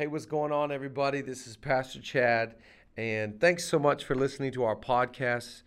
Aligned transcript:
Hey, 0.00 0.06
what's 0.06 0.26
going 0.26 0.52
on, 0.52 0.70
everybody? 0.70 1.22
This 1.22 1.48
is 1.48 1.56
Pastor 1.56 2.00
Chad, 2.00 2.54
and 2.96 3.40
thanks 3.40 3.64
so 3.64 3.80
much 3.80 4.04
for 4.04 4.14
listening 4.14 4.52
to 4.52 4.62
our 4.62 4.76
podcast. 4.76 5.62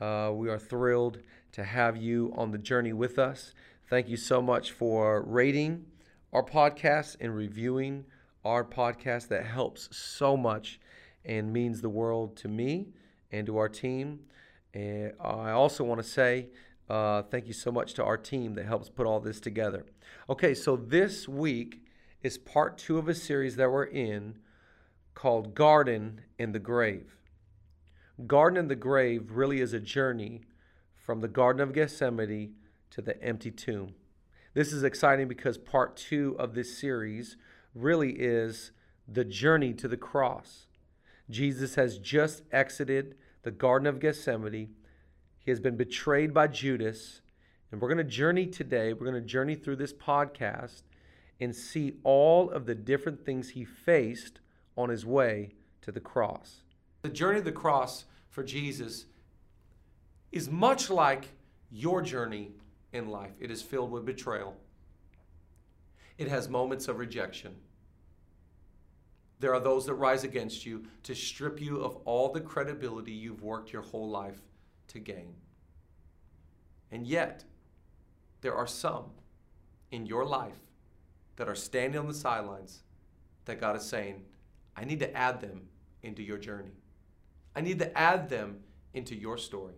Uh, 0.00 0.30
we 0.32 0.48
are 0.48 0.58
thrilled 0.58 1.18
to 1.52 1.64
have 1.64 1.94
you 1.94 2.32
on 2.34 2.50
the 2.50 2.56
journey 2.56 2.94
with 2.94 3.18
us. 3.18 3.52
Thank 3.90 4.08
you 4.08 4.16
so 4.16 4.40
much 4.40 4.72
for 4.72 5.20
rating 5.24 5.84
our 6.32 6.42
podcast 6.42 7.18
and 7.20 7.36
reviewing 7.36 8.06
our 8.42 8.64
podcast. 8.64 9.28
That 9.28 9.44
helps 9.44 9.94
so 9.94 10.34
much 10.34 10.80
and 11.22 11.52
means 11.52 11.82
the 11.82 11.90
world 11.90 12.36
to 12.36 12.48
me 12.48 12.88
and 13.30 13.46
to 13.48 13.58
our 13.58 13.68
team. 13.68 14.20
And 14.72 15.12
I 15.20 15.50
also 15.50 15.84
want 15.84 16.00
to 16.00 16.08
say 16.08 16.48
uh, 16.88 17.20
thank 17.24 17.46
you 17.46 17.52
so 17.52 17.70
much 17.70 17.92
to 17.94 18.04
our 18.04 18.16
team 18.16 18.54
that 18.54 18.64
helps 18.64 18.88
put 18.88 19.06
all 19.06 19.20
this 19.20 19.40
together. 19.40 19.84
Okay, 20.30 20.54
so 20.54 20.74
this 20.74 21.28
week, 21.28 21.83
is 22.24 22.38
part 22.38 22.78
two 22.78 22.96
of 22.96 23.06
a 23.06 23.14
series 23.14 23.56
that 23.56 23.70
we're 23.70 23.84
in 23.84 24.38
called 25.12 25.54
Garden 25.54 26.22
in 26.38 26.52
the 26.52 26.58
Grave. 26.58 27.18
Garden 28.26 28.58
in 28.58 28.68
the 28.68 28.74
Grave 28.74 29.32
really 29.32 29.60
is 29.60 29.74
a 29.74 29.78
journey 29.78 30.40
from 30.96 31.20
the 31.20 31.28
Garden 31.28 31.60
of 31.60 31.74
Gethsemane 31.74 32.54
to 32.90 33.02
the 33.02 33.22
empty 33.22 33.50
tomb. 33.50 33.94
This 34.54 34.72
is 34.72 34.82
exciting 34.82 35.28
because 35.28 35.58
part 35.58 35.98
two 35.98 36.34
of 36.38 36.54
this 36.54 36.78
series 36.78 37.36
really 37.74 38.12
is 38.12 38.72
the 39.06 39.24
journey 39.24 39.74
to 39.74 39.86
the 39.86 39.98
cross. 39.98 40.66
Jesus 41.28 41.74
has 41.74 41.98
just 41.98 42.42
exited 42.50 43.16
the 43.42 43.50
Garden 43.50 43.86
of 43.86 44.00
Gethsemane. 44.00 44.70
He 45.40 45.50
has 45.50 45.60
been 45.60 45.76
betrayed 45.76 46.32
by 46.32 46.46
Judas. 46.46 47.20
And 47.70 47.82
we're 47.82 47.88
going 47.88 47.98
to 47.98 48.04
journey 48.04 48.46
today, 48.46 48.94
we're 48.94 49.10
going 49.10 49.20
to 49.22 49.28
journey 49.28 49.56
through 49.56 49.76
this 49.76 49.92
podcast 49.92 50.84
and 51.40 51.54
see 51.54 51.94
all 52.04 52.50
of 52.50 52.66
the 52.66 52.74
different 52.74 53.24
things 53.24 53.50
he 53.50 53.64
faced 53.64 54.40
on 54.76 54.88
his 54.88 55.04
way 55.04 55.50
to 55.82 55.92
the 55.92 56.00
cross. 56.00 56.62
The 57.02 57.08
journey 57.08 57.38
of 57.38 57.44
the 57.44 57.52
cross 57.52 58.04
for 58.30 58.42
Jesus 58.42 59.06
is 60.32 60.50
much 60.50 60.90
like 60.90 61.28
your 61.70 62.02
journey 62.02 62.52
in 62.92 63.08
life. 63.08 63.32
It 63.40 63.50
is 63.50 63.62
filled 63.62 63.90
with 63.90 64.04
betrayal, 64.04 64.56
it 66.18 66.28
has 66.28 66.48
moments 66.48 66.88
of 66.88 66.98
rejection. 66.98 67.54
There 69.40 69.52
are 69.52 69.60
those 69.60 69.84
that 69.86 69.94
rise 69.94 70.24
against 70.24 70.64
you 70.64 70.84
to 71.02 71.14
strip 71.14 71.60
you 71.60 71.80
of 71.80 71.96
all 72.04 72.32
the 72.32 72.40
credibility 72.40 73.12
you've 73.12 73.42
worked 73.42 73.72
your 73.72 73.82
whole 73.82 74.08
life 74.08 74.40
to 74.88 75.00
gain. 75.00 75.34
And 76.90 77.06
yet, 77.06 77.44
there 78.40 78.54
are 78.54 78.66
some 78.66 79.06
in 79.90 80.06
your 80.06 80.24
life 80.24 80.56
that 81.36 81.48
are 81.48 81.54
standing 81.54 81.98
on 81.98 82.06
the 82.06 82.14
sidelines 82.14 82.82
that 83.44 83.60
God 83.60 83.76
is 83.76 83.82
saying, 83.82 84.22
I 84.76 84.84
need 84.84 85.00
to 85.00 85.16
add 85.16 85.40
them 85.40 85.62
into 86.02 86.22
your 86.22 86.38
journey. 86.38 86.72
I 87.54 87.60
need 87.60 87.78
to 87.78 87.96
add 87.96 88.28
them 88.28 88.60
into 88.92 89.14
your 89.14 89.38
story. 89.38 89.74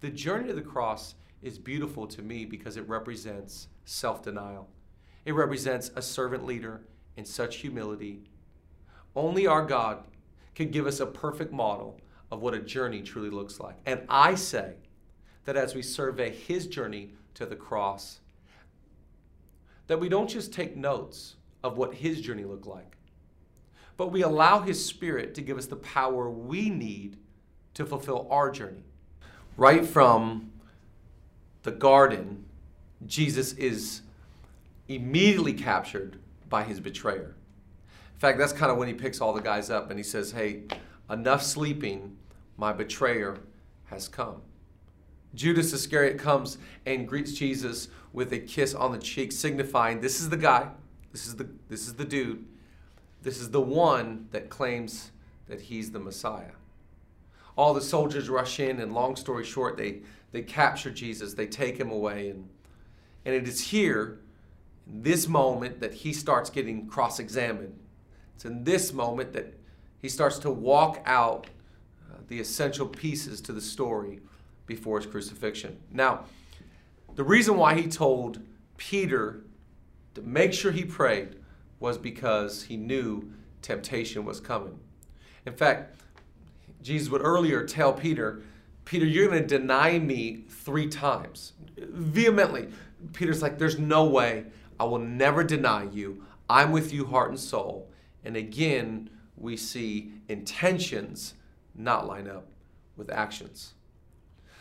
The 0.00 0.10
journey 0.10 0.48
to 0.48 0.54
the 0.54 0.62
cross 0.62 1.14
is 1.42 1.58
beautiful 1.58 2.06
to 2.08 2.22
me 2.22 2.44
because 2.44 2.76
it 2.76 2.88
represents 2.88 3.68
self 3.84 4.22
denial. 4.22 4.68
It 5.24 5.32
represents 5.32 5.90
a 5.96 6.02
servant 6.02 6.44
leader 6.44 6.82
in 7.16 7.24
such 7.24 7.56
humility. 7.56 8.22
Only 9.16 9.46
our 9.46 9.64
God 9.64 10.04
can 10.54 10.70
give 10.70 10.86
us 10.86 11.00
a 11.00 11.06
perfect 11.06 11.52
model 11.52 12.00
of 12.30 12.40
what 12.40 12.54
a 12.54 12.60
journey 12.60 13.02
truly 13.02 13.30
looks 13.30 13.60
like. 13.60 13.76
And 13.86 14.02
I 14.08 14.34
say 14.34 14.74
that 15.44 15.56
as 15.56 15.74
we 15.74 15.82
survey 15.82 16.30
his 16.30 16.66
journey 16.66 17.12
to 17.34 17.46
the 17.46 17.56
cross, 17.56 18.20
that 19.86 20.00
we 20.00 20.08
don't 20.08 20.28
just 20.28 20.52
take 20.52 20.76
notes 20.76 21.36
of 21.62 21.76
what 21.76 21.94
his 21.94 22.20
journey 22.20 22.44
looked 22.44 22.66
like, 22.66 22.96
but 23.96 24.08
we 24.08 24.22
allow 24.22 24.60
his 24.60 24.84
spirit 24.84 25.34
to 25.34 25.42
give 25.42 25.58
us 25.58 25.66
the 25.66 25.76
power 25.76 26.30
we 26.30 26.70
need 26.70 27.16
to 27.74 27.84
fulfill 27.84 28.26
our 28.30 28.50
journey. 28.50 28.84
Right 29.56 29.86
from 29.86 30.52
the 31.62 31.70
garden, 31.70 32.44
Jesus 33.06 33.52
is 33.54 34.02
immediately 34.88 35.52
captured 35.52 36.18
by 36.48 36.64
his 36.64 36.80
betrayer. 36.80 37.34
In 38.14 38.20
fact, 38.20 38.38
that's 38.38 38.52
kind 38.52 38.70
of 38.70 38.78
when 38.78 38.88
he 38.88 38.94
picks 38.94 39.20
all 39.20 39.32
the 39.32 39.40
guys 39.40 39.70
up 39.70 39.90
and 39.90 39.98
he 39.98 40.04
says, 40.04 40.32
Hey, 40.32 40.62
enough 41.10 41.42
sleeping, 41.42 42.16
my 42.56 42.72
betrayer 42.72 43.38
has 43.86 44.08
come. 44.08 44.42
Judas 45.34 45.72
Iscariot 45.72 46.18
comes 46.18 46.58
and 46.86 47.08
greets 47.08 47.32
Jesus 47.32 47.88
with 48.12 48.32
a 48.32 48.38
kiss 48.38 48.74
on 48.74 48.92
the 48.92 48.98
cheek, 48.98 49.32
signifying 49.32 50.00
this 50.00 50.20
is 50.20 50.28
the 50.30 50.36
guy, 50.36 50.68
this 51.12 51.26
is 51.26 51.36
the, 51.36 51.48
this 51.68 51.86
is 51.86 51.94
the 51.94 52.04
dude, 52.04 52.44
this 53.22 53.40
is 53.40 53.50
the 53.50 53.60
one 53.60 54.28
that 54.30 54.48
claims 54.48 55.10
that 55.48 55.60
he's 55.60 55.90
the 55.90 55.98
Messiah. 55.98 56.52
All 57.56 57.74
the 57.74 57.80
soldiers 57.80 58.28
rush 58.28 58.60
in, 58.60 58.80
and 58.80 58.94
long 58.94 59.16
story 59.16 59.44
short, 59.44 59.76
they, 59.76 60.00
they 60.32 60.42
capture 60.42 60.90
Jesus, 60.90 61.34
they 61.34 61.46
take 61.46 61.78
him 61.78 61.90
away. 61.90 62.30
And, 62.30 62.48
and 63.24 63.34
it 63.34 63.46
is 63.46 63.60
here, 63.60 64.20
in 64.86 65.02
this 65.02 65.28
moment, 65.28 65.80
that 65.80 65.94
he 65.94 66.12
starts 66.12 66.50
getting 66.50 66.86
cross 66.86 67.18
examined. 67.18 67.78
It's 68.34 68.44
in 68.44 68.64
this 68.64 68.92
moment 68.92 69.32
that 69.32 69.54
he 70.02 70.08
starts 70.08 70.38
to 70.40 70.50
walk 70.50 71.02
out 71.06 71.46
uh, 72.10 72.18
the 72.28 72.40
essential 72.40 72.86
pieces 72.86 73.40
to 73.42 73.52
the 73.52 73.60
story 73.60 74.20
before 74.66 74.98
his 74.98 75.10
crucifixion. 75.10 75.78
Now, 75.90 76.24
the 77.14 77.24
reason 77.24 77.56
why 77.56 77.74
he 77.74 77.86
told 77.86 78.40
Peter 78.76 79.44
to 80.14 80.22
make 80.22 80.52
sure 80.52 80.72
he 80.72 80.84
prayed 80.84 81.36
was 81.80 81.98
because 81.98 82.64
he 82.64 82.76
knew 82.76 83.32
temptation 83.62 84.24
was 84.24 84.40
coming. 84.40 84.78
In 85.46 85.54
fact, 85.54 85.96
Jesus 86.82 87.10
would 87.10 87.22
earlier 87.22 87.64
tell 87.64 87.92
Peter, 87.92 88.42
Peter, 88.84 89.06
you're 89.06 89.28
going 89.28 89.42
to 89.42 89.58
deny 89.58 89.98
me 89.98 90.44
three 90.48 90.88
times. 90.88 91.52
Vehemently. 91.78 92.68
Peter's 93.12 93.42
like, 93.42 93.58
There's 93.58 93.78
no 93.78 94.04
way. 94.04 94.46
I 94.78 94.84
will 94.84 94.98
never 94.98 95.44
deny 95.44 95.84
you. 95.84 96.24
I'm 96.48 96.72
with 96.72 96.92
you, 96.92 97.06
heart 97.06 97.30
and 97.30 97.40
soul. 97.40 97.90
And 98.24 98.36
again, 98.36 99.10
we 99.36 99.56
see 99.56 100.12
intentions 100.28 101.34
not 101.74 102.06
line 102.06 102.28
up 102.28 102.46
with 102.96 103.10
actions. 103.10 103.73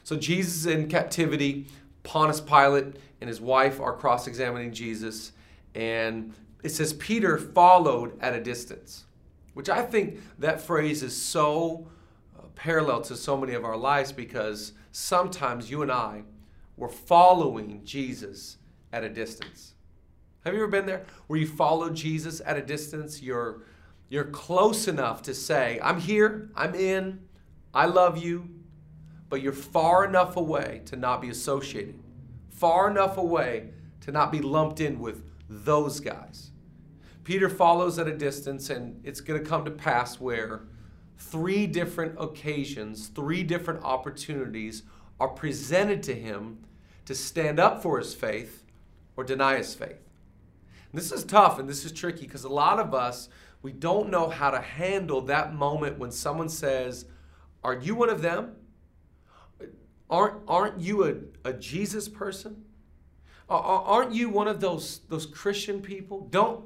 So 0.03 0.17
Jesus 0.17 0.55
is 0.55 0.65
in 0.65 0.87
captivity. 0.87 1.67
Pontius 2.03 2.41
Pilate 2.41 2.97
and 3.21 3.27
his 3.27 3.39
wife 3.39 3.79
are 3.79 3.93
cross 3.93 4.27
examining 4.27 4.73
Jesus. 4.73 5.31
And 5.73 6.33
it 6.63 6.69
says 6.69 6.93
Peter 6.93 7.37
followed 7.37 8.19
at 8.21 8.33
a 8.33 8.41
distance, 8.41 9.05
which 9.53 9.69
I 9.69 9.81
think 9.81 10.19
that 10.39 10.61
phrase 10.61 11.03
is 11.03 11.19
so 11.19 11.87
uh, 12.37 12.43
parallel 12.55 13.01
to 13.01 13.15
so 13.15 13.37
many 13.37 13.53
of 13.53 13.63
our 13.63 13.77
lives 13.77 14.11
because 14.11 14.73
sometimes 14.91 15.71
you 15.71 15.81
and 15.81 15.91
I 15.91 16.23
were 16.75 16.89
following 16.89 17.81
Jesus 17.83 18.57
at 18.91 19.03
a 19.03 19.09
distance. 19.09 19.73
Have 20.43 20.53
you 20.53 20.59
ever 20.59 20.67
been 20.69 20.85
there 20.85 21.05
where 21.27 21.39
you 21.39 21.47
follow 21.47 21.89
Jesus 21.89 22.41
at 22.45 22.57
a 22.57 22.61
distance? 22.61 23.21
You're, 23.21 23.61
you're 24.09 24.25
close 24.25 24.87
enough 24.89 25.21
to 25.23 25.33
say, 25.33 25.79
I'm 25.81 25.99
here, 25.99 26.49
I'm 26.55 26.75
in, 26.75 27.21
I 27.73 27.85
love 27.85 28.17
you, 28.17 28.49
but 29.33 29.41
you're 29.41 29.51
far 29.51 30.05
enough 30.05 30.37
away 30.37 30.83
to 30.85 30.95
not 30.95 31.19
be 31.19 31.27
associated, 31.27 31.97
far 32.51 32.87
enough 32.87 33.17
away 33.17 33.71
to 33.99 34.11
not 34.11 34.31
be 34.31 34.39
lumped 34.39 34.79
in 34.79 34.99
with 34.99 35.23
those 35.49 35.99
guys. 35.99 36.51
Peter 37.23 37.49
follows 37.49 37.97
at 37.97 38.07
a 38.07 38.15
distance, 38.15 38.69
and 38.69 39.01
it's 39.03 39.21
going 39.21 39.43
to 39.43 39.49
come 39.49 39.65
to 39.65 39.71
pass 39.71 40.19
where 40.19 40.67
three 41.17 41.65
different 41.65 42.13
occasions, 42.19 43.07
three 43.07 43.41
different 43.41 43.83
opportunities 43.83 44.83
are 45.19 45.29
presented 45.29 46.03
to 46.03 46.13
him 46.13 46.59
to 47.05 47.15
stand 47.15 47.59
up 47.59 47.81
for 47.81 47.97
his 47.97 48.13
faith 48.13 48.63
or 49.17 49.23
deny 49.23 49.57
his 49.57 49.73
faith. 49.73 50.11
And 50.91 51.01
this 51.01 51.11
is 51.11 51.23
tough 51.23 51.57
and 51.57 51.67
this 51.67 51.85
is 51.85 51.91
tricky 51.91 52.27
because 52.27 52.43
a 52.43 52.49
lot 52.49 52.77
of 52.77 52.93
us, 52.93 53.29
we 53.63 53.71
don't 53.71 54.11
know 54.11 54.29
how 54.29 54.51
to 54.51 54.61
handle 54.61 55.21
that 55.21 55.55
moment 55.55 55.97
when 55.97 56.11
someone 56.11 56.49
says, 56.49 57.05
Are 57.63 57.73
you 57.73 57.95
one 57.95 58.11
of 58.11 58.21
them? 58.21 58.57
Aren't, 60.09 60.41
aren't 60.47 60.79
you 60.81 61.05
a, 61.05 61.49
a 61.49 61.53
Jesus 61.53 62.07
person? 62.07 62.63
Aren't 63.49 64.13
you 64.13 64.29
one 64.29 64.47
of 64.47 64.61
those, 64.61 65.01
those 65.09 65.25
Christian 65.25 65.81
people? 65.81 66.27
Don't, 66.31 66.65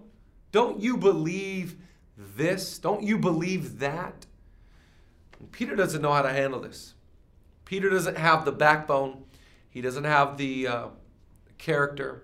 don't 0.52 0.80
you 0.80 0.96
believe 0.96 1.76
this? 2.18 2.78
Don't 2.78 3.04
you 3.04 3.18
believe 3.18 3.80
that? 3.80 4.26
Peter 5.52 5.76
doesn't 5.76 6.02
know 6.02 6.14
how 6.14 6.22
to 6.22 6.32
handle 6.32 6.60
this. 6.60 6.94
Peter 7.66 7.90
doesn't 7.90 8.18
have 8.18 8.46
the 8.46 8.52
backbone, 8.52 9.24
he 9.70 9.82
doesn't 9.82 10.06
have 10.06 10.38
the 10.38 10.68
uh, 10.68 10.88
character 11.58 12.24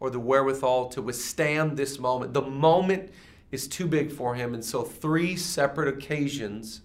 or 0.00 0.10
the 0.10 0.18
wherewithal 0.18 0.88
to 0.88 1.02
withstand 1.02 1.76
this 1.76 1.98
moment. 1.98 2.32
The 2.32 2.42
moment 2.42 3.10
is 3.50 3.68
too 3.68 3.86
big 3.86 4.10
for 4.10 4.34
him, 4.34 4.54
and 4.54 4.64
so, 4.64 4.82
three 4.82 5.36
separate 5.36 5.88
occasions, 5.88 6.80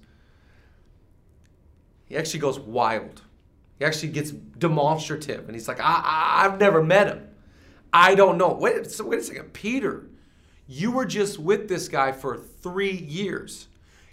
he 2.06 2.16
actually 2.16 2.40
goes 2.40 2.60
wild. 2.60 3.22
He 3.78 3.86
actually 3.86 4.10
gets 4.10 4.32
demonstrative 4.32 5.46
and 5.46 5.54
he's 5.54 5.68
like, 5.68 5.80
I, 5.80 6.02
I, 6.04 6.44
have 6.44 6.60
never 6.60 6.84
met 6.84 7.08
him. 7.08 7.28
I 7.92 8.16
don't 8.16 8.38
know. 8.38 8.54
Wait, 8.54 8.90
so 8.90 9.06
wait 9.06 9.20
a 9.20 9.24
second. 9.24 9.54
Peter, 9.54 10.08
You 10.68 10.92
were 10.92 11.06
just 11.06 11.40
with 11.40 11.68
this 11.68 11.88
guy 11.88 12.12
for 12.12 12.38
three 12.38 12.96
years. 12.96 13.68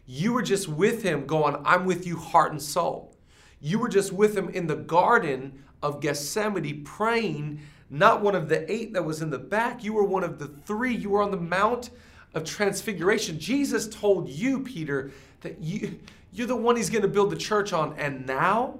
You 0.06 0.32
were 0.32 0.42
just 0.42 0.68
with 0.68 1.02
him 1.02 1.26
going, 1.26 1.56
I'm 1.64 1.84
with 1.84 2.06
you 2.06 2.16
heart 2.16 2.52
and 2.52 2.60
soul. 2.60 3.16
You 3.60 3.78
were 3.78 3.88
just 3.88 4.12
with 4.12 4.36
him 4.36 4.48
in 4.48 4.66
the 4.66 4.76
garden 4.76 5.62
of 5.82 6.00
Gethsemane 6.00 6.82
praying, 6.84 7.60
not 7.88 8.20
one 8.20 8.34
of 8.34 8.48
the 8.48 8.70
eight 8.70 8.92
that 8.94 9.04
was 9.04 9.22
in 9.22 9.30
the 9.30 9.38
back. 9.38 9.84
You 9.84 9.92
were 9.92 10.04
one 10.04 10.24
of 10.24 10.38
the 10.38 10.48
three. 10.48 10.94
You 10.94 11.10
were 11.10 11.22
on 11.22 11.30
the 11.30 11.36
Mount 11.36 11.90
of 12.34 12.44
Transfiguration. 12.44 13.38
Jesus 13.38 13.88
told 13.88 14.28
you, 14.28 14.60
Peter, 14.60 15.12
that 15.42 15.60
you, 15.60 16.00
you're 16.32 16.46
the 16.46 16.56
one 16.56 16.76
he's 16.76 16.90
going 16.90 17.02
to 17.02 17.08
build 17.08 17.30
the 17.30 17.36
church 17.36 17.72
on. 17.72 17.94
And 17.98 18.26
now, 18.26 18.78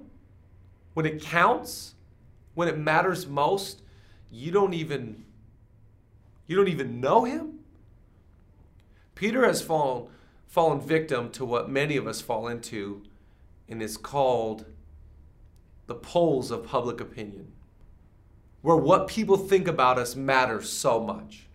when 0.94 1.06
it 1.06 1.23
counts, 1.23 1.94
when 2.55 2.69
it 2.69 2.79
matters 2.79 3.27
most, 3.27 3.83
you 4.31 4.50
don't 4.50 4.75
even 4.75 5.25
you 6.47 6.56
don't 6.56 6.69
even 6.69 7.00
know 7.00 7.25
him? 7.25 7.61
Peter 9.15 9.44
has 9.47 9.62
fallen 9.62 10.09
fallen 10.47 10.81
victim 10.81 11.31
to 11.31 11.44
what 11.44 11.71
many 11.71 11.97
of 11.97 12.06
us 12.06 12.21
fall 12.21 12.47
into 12.47 13.03
and 13.69 13.81
is 13.81 13.97
called 13.97 14.67
the 15.87 15.94
polls 15.94 16.50
of 16.50 16.67
public 16.67 17.00
opinion, 17.00 17.50
where 18.61 18.77
what 18.77 19.09
people 19.09 19.37
think 19.37 19.67
about 19.67 19.99
us 19.99 20.15
matters 20.15 20.69
so 20.71 21.00
much. 21.00 21.47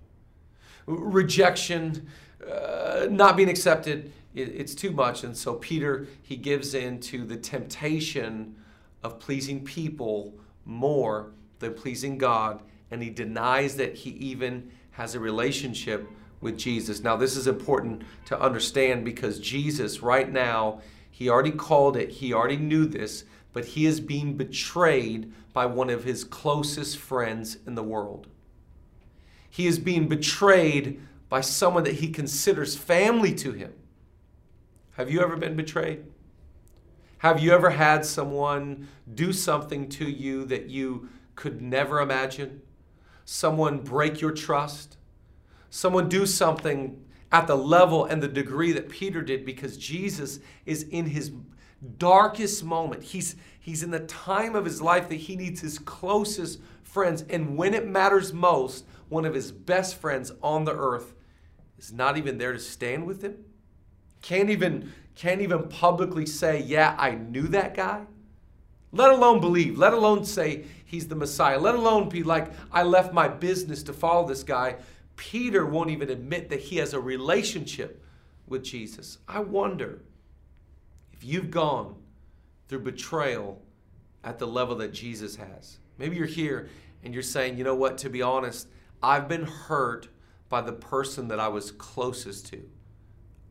Rejection, 0.88 2.08
uh, 2.50 3.08
not 3.10 3.38
being 3.38 3.50
accepted, 3.50 4.12
it, 4.34 4.50
it's 4.50 4.74
too 4.74 4.92
much. 4.92 5.24
And 5.24 5.38
so 5.38 5.56
Peter, 5.56 6.08
he 6.24 6.36
gives 6.36 6.74
in 6.74 7.00
to 7.02 7.24
the 7.24 7.38
temptation 7.38 8.56
of 9.04 9.20
pleasing 9.20 9.64
people 9.64 10.34
more 10.66 11.32
than 11.60 11.74
pleasing 11.74 12.18
God, 12.18 12.62
and 12.92 13.02
he 13.02 13.10
denies 13.10 13.76
that 13.78 13.96
he 13.96 14.12
even 14.12 14.72
has 14.92 15.16
a 15.16 15.20
relationship 15.20 16.08
with 16.42 16.58
Jesus. 16.58 17.02
Now, 17.02 17.16
this 17.16 17.36
is 17.36 17.48
important 17.48 18.04
to 18.26 18.40
understand 18.40 19.06
because 19.06 19.40
Jesus, 19.40 20.02
right 20.02 20.32
now, 20.32 20.82
he 21.10 21.30
already 21.30 21.52
called 21.52 21.98
it, 21.98 22.10
he 22.10 22.34
already 22.34 22.58
knew 22.58 22.86
this, 22.86 23.24
but 23.54 23.66
he 23.66 23.86
is 23.86 24.00
being 24.00 24.38
betrayed 24.38 25.32
by 25.54 25.66
one 25.66 25.90
of 25.90 26.04
his 26.04 26.24
closest 26.24 26.98
friends 26.98 27.58
in 27.66 27.76
the 27.76 27.84
world. 27.84 28.28
He 29.50 29.66
is 29.66 29.80
being 29.80 30.08
betrayed 30.08 31.02
by 31.30 31.42
someone 31.42 31.84
that 31.86 31.96
he 31.96 32.10
considers 32.10 32.76
family 32.76 33.34
to 33.36 33.54
him. 33.54 33.74
Have 34.92 35.10
you 35.12 35.22
ever 35.22 35.36
been 35.36 35.56
betrayed? 35.56 36.04
Have 37.20 37.40
you 37.40 37.52
ever 37.52 37.72
had 37.72 38.06
someone 38.06 38.88
do 39.14 39.34
something 39.34 39.90
to 39.90 40.06
you 40.06 40.46
that 40.46 40.70
you 40.70 41.10
could 41.36 41.62
never 41.62 42.00
imagine? 42.00 42.62
Someone 43.26 43.80
break 43.80 44.22
your 44.22 44.32
trust? 44.32 44.98
Someone 45.70 46.10
do 46.10 46.26
something 46.26 47.04
at 47.32 47.48
the 47.48 47.56
level 47.56 48.06
and 48.06 48.22
the 48.22 48.28
degree 48.28 48.72
that 48.72 48.90
Peter 48.90 49.22
did 49.22 49.46
because 49.46 49.78
Jesus 49.78 50.40
is 50.66 50.84
in 50.84 51.08
his 51.08 51.32
darkest 51.98 52.64
moment. 52.64 53.04
He's, 53.04 53.36
he's 53.60 53.84
in 53.84 53.92
the 53.92 54.00
time 54.02 54.56
of 54.56 54.66
his 54.66 54.82
life 54.82 55.10
that 55.10 55.16
he 55.16 55.36
needs 55.36 55.62
his 55.62 55.80
closest 55.80 56.60
friends. 56.84 57.24
And 57.30 57.58
when 57.58 57.74
it 57.74 57.88
matters 57.88 58.32
most, 58.32 58.86
one 59.10 59.26
of 59.26 59.34
his 59.34 59.52
best 59.52 59.96
friends 59.96 60.32
on 60.42 60.66
the 60.66 60.76
earth 60.76 61.14
is 61.78 61.92
not 61.92 62.18
even 62.18 62.38
there 62.38 62.54
to 62.54 62.60
stand 62.60 63.06
with 63.06 63.22
him. 63.24 63.44
Can't 64.22 64.50
even, 64.50 64.92
can't 65.18 65.42
even 65.42 65.68
publicly 65.68 66.26
say, 66.26 66.62
Yeah, 66.62 66.96
I 66.98 67.12
knew 67.12 67.48
that 67.50 67.74
guy. 67.74 68.06
Let 68.92 69.12
alone 69.12 69.42
believe, 69.42 69.78
let 69.78 69.94
alone 69.94 70.24
say 70.24 70.66
he's 70.86 71.08
the 71.08 71.16
Messiah, 71.16 71.60
let 71.60 71.76
alone 71.76 72.08
be 72.08 72.24
like, 72.24 72.52
I 72.72 72.84
left 72.84 73.14
my 73.14 73.28
business 73.28 73.84
to 73.84 73.94
follow 73.94 74.26
this 74.26 74.44
guy. 74.44 74.78
Peter 75.18 75.66
won't 75.66 75.90
even 75.90 76.10
admit 76.10 76.50
that 76.50 76.60
he 76.60 76.78
has 76.78 76.94
a 76.94 77.00
relationship 77.00 78.02
with 78.48 78.64
Jesus. 78.64 79.18
I 79.28 79.40
wonder 79.40 80.02
if 81.12 81.24
you've 81.24 81.52
gone 81.52 81.96
through 82.68 82.80
betrayal 82.82 83.62
at 84.24 84.40
the 84.40 84.48
level 84.48 84.76
that 84.78 84.94
Jesus 84.94 85.36
has. 85.36 85.80
Maybe 85.98 86.16
you're 86.16 86.28
here 86.28 86.70
and 87.04 87.14
you're 87.14 87.24
saying, 87.24 87.58
you 87.58 87.64
know 87.64 87.76
what, 87.76 87.98
to 88.00 88.10
be 88.10 88.22
honest, 88.22 88.68
I've 89.02 89.28
been 89.28 89.46
hurt 89.46 90.08
by 90.48 90.62
the 90.62 90.74
person 90.74 91.28
that 91.28 91.40
I 91.40 91.48
was 91.50 91.72
closest 91.72 92.48
to. 92.48 92.62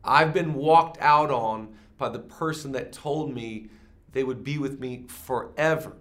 I've 0.03 0.33
been 0.33 0.53
walked 0.53 0.97
out 1.01 1.31
on 1.31 1.75
by 1.97 2.09
the 2.09 2.19
person 2.19 2.71
that 2.73 2.93
told 2.93 3.33
me 3.33 3.69
they 4.13 4.23
would 4.23 4.43
be 4.43 4.57
with 4.57 4.79
me 4.79 5.05
forever. 5.07 5.97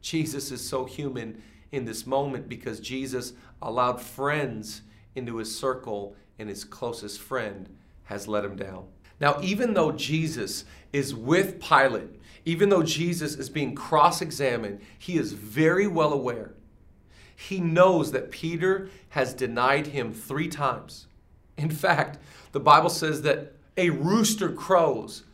Jesus 0.00 0.50
is 0.50 0.66
so 0.66 0.84
human 0.84 1.42
in 1.70 1.84
this 1.84 2.06
moment 2.06 2.48
because 2.48 2.80
Jesus 2.80 3.32
allowed 3.60 4.00
friends 4.00 4.82
into 5.14 5.36
his 5.36 5.56
circle 5.56 6.16
and 6.38 6.48
his 6.48 6.64
closest 6.64 7.20
friend 7.20 7.68
has 8.04 8.28
let 8.28 8.44
him 8.44 8.56
down. 8.56 8.86
Now, 9.20 9.38
even 9.40 9.74
though 9.74 9.92
Jesus 9.92 10.64
is 10.92 11.14
with 11.14 11.60
Pilate, 11.60 12.20
even 12.44 12.68
though 12.68 12.82
Jesus 12.82 13.36
is 13.36 13.48
being 13.48 13.74
cross 13.74 14.20
examined, 14.20 14.80
he 14.98 15.16
is 15.16 15.32
very 15.32 15.86
well 15.86 16.12
aware. 16.12 16.54
He 17.36 17.60
knows 17.60 18.12
that 18.12 18.30
Peter 18.30 18.90
has 19.10 19.32
denied 19.32 19.88
him 19.88 20.12
three 20.12 20.48
times. 20.48 21.06
In 21.56 21.70
fact, 21.70 22.18
the 22.52 22.60
Bible 22.60 22.90
says 22.90 23.22
that 23.22 23.54
a 23.76 23.90
rooster 23.90 24.50
crows 24.50 25.24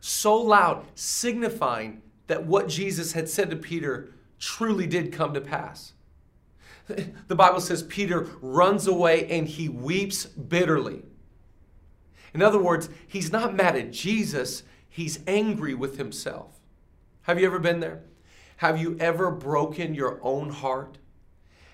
so 0.00 0.36
loud, 0.36 0.86
signifying 0.94 2.02
that 2.26 2.46
what 2.46 2.68
Jesus 2.68 3.12
had 3.12 3.28
said 3.28 3.50
to 3.50 3.56
Peter 3.56 4.10
truly 4.38 4.86
did 4.86 5.12
come 5.12 5.34
to 5.34 5.40
pass. 5.40 5.92
The 7.28 7.36
Bible 7.36 7.60
says 7.60 7.82
Peter 7.84 8.26
runs 8.40 8.86
away 8.86 9.26
and 9.30 9.46
he 9.46 9.68
weeps 9.68 10.26
bitterly. 10.26 11.02
In 12.34 12.42
other 12.42 12.58
words, 12.58 12.88
he's 13.06 13.30
not 13.30 13.54
mad 13.54 13.76
at 13.76 13.92
Jesus, 13.92 14.62
he's 14.88 15.20
angry 15.26 15.74
with 15.74 15.98
himself. 15.98 16.58
Have 17.22 17.38
you 17.38 17.46
ever 17.46 17.58
been 17.58 17.80
there? 17.80 18.02
Have 18.56 18.80
you 18.80 18.96
ever 18.98 19.30
broken 19.30 19.94
your 19.94 20.18
own 20.22 20.50
heart? 20.50 20.98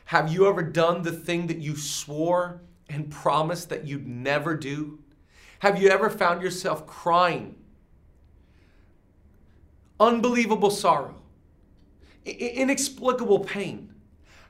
Have 0.07 0.33
you 0.33 0.47
ever 0.47 0.63
done 0.63 1.03
the 1.03 1.13
thing 1.13 1.47
that 1.47 1.59
you 1.59 1.77
swore 1.77 2.61
and 2.89 3.11
promised 3.11 3.69
that 3.71 3.87
you'd 3.87 4.07
never 4.07 4.55
do? 4.55 4.99
Have 5.61 5.81
you 5.81 5.89
ever 5.89 6.11
found 6.11 6.43
yourself 6.43 6.87
crying? 6.87 7.57
Unbelievable 9.99 10.71
sorrow, 10.71 11.15
inexplicable 12.25 13.41
pain. 13.41 13.93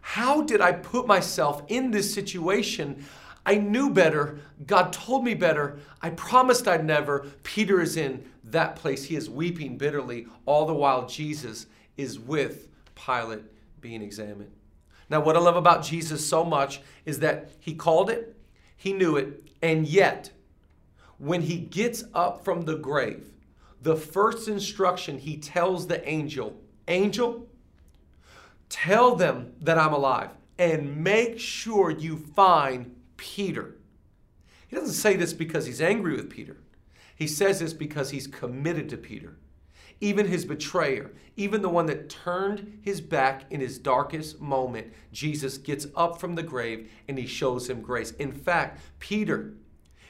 How 0.01 0.43
did 0.43 0.61
I 0.61 0.73
put 0.73 1.07
myself 1.07 1.63
in 1.69 1.91
this 1.91 2.13
situation? 2.13 3.05
I 3.45 3.57
knew 3.57 3.91
better. 3.91 4.41
God 4.67 4.93
told 4.93 5.25
me 5.25 5.35
better. 5.35 5.79
I 6.03 6.11
promised 6.11 6.67
I'd 6.67 6.85
never. 6.85 7.27
Peter 7.45 7.81
is 7.81 7.97
in 7.97 8.25
that 8.45 8.75
place. 8.77 9.05
He 9.05 9.15
is 9.15 9.31
weeping 9.31 9.79
bitterly, 9.79 10.27
all 10.47 10.67
the 10.67 10.75
while 10.75 11.07
Jesus 11.07 11.67
is 11.97 12.19
with 12.19 12.69
Pilate 12.95 13.45
being 13.81 14.03
examined. 14.03 14.51
Now, 15.09 15.21
what 15.21 15.37
I 15.37 15.41
love 15.41 15.57
about 15.57 15.85
Jesus 15.85 16.29
so 16.29 16.45
much 16.45 16.81
is 17.05 17.21
that 17.21 17.51
he 17.61 17.75
called 17.75 18.11
it, 18.11 18.37
he 18.77 18.93
knew 18.93 19.17
it, 19.17 19.49
and 19.63 19.87
yet, 19.87 20.31
when 21.19 21.43
he 21.43 21.59
gets 21.59 22.05
up 22.13 22.45
from 22.45 22.63
the 22.63 22.77
grave, 22.77 23.33
the 23.83 23.97
first 23.97 24.49
instruction 24.49 25.19
he 25.19 25.37
tells 25.37 25.87
the 25.87 26.07
angel, 26.09 26.57
Angel, 26.89 27.47
Tell 28.69 29.15
them 29.15 29.53
that 29.61 29.79
I'm 29.79 29.93
alive 29.93 30.31
and 30.59 31.03
make 31.03 31.39
sure 31.39 31.91
you 31.91 32.17
find 32.17 32.97
Peter. 33.17 33.77
He 34.67 34.77
doesn't 34.77 34.95
say 34.95 35.17
this 35.17 35.33
because 35.33 35.67
he's 35.67 35.81
angry 35.81 36.17
with 36.17 36.31
Peter. 36.31 36.57
He 37.15 37.27
says 37.27 37.61
this 37.61 37.73
because 37.73 38.11
he's 38.11 38.27
committed 38.27 38.89
to 38.91 38.97
Peter. 38.97 39.37
Even 40.01 40.27
his 40.27 40.45
betrayer, 40.45 41.11
even 41.37 41.63
the 41.63 41.69
one 41.69 41.87
that 41.87 42.09
turned 42.11 42.81
his 42.83 43.01
back 43.01 43.45
in 43.51 43.61
his 43.61 43.79
darkest 43.79 44.41
moment, 44.41 44.93
Jesus 45.13 45.59
gets 45.59 45.87
up 45.97 46.21
from 46.21 46.35
the 46.35 46.43
grave 46.43 46.91
and 47.09 47.19
he 47.19 47.27
shows 47.27 47.69
him 47.69 47.81
grace. 47.81 48.11
In 48.13 48.33
fact, 48.33 48.81
Peter, 48.99 49.55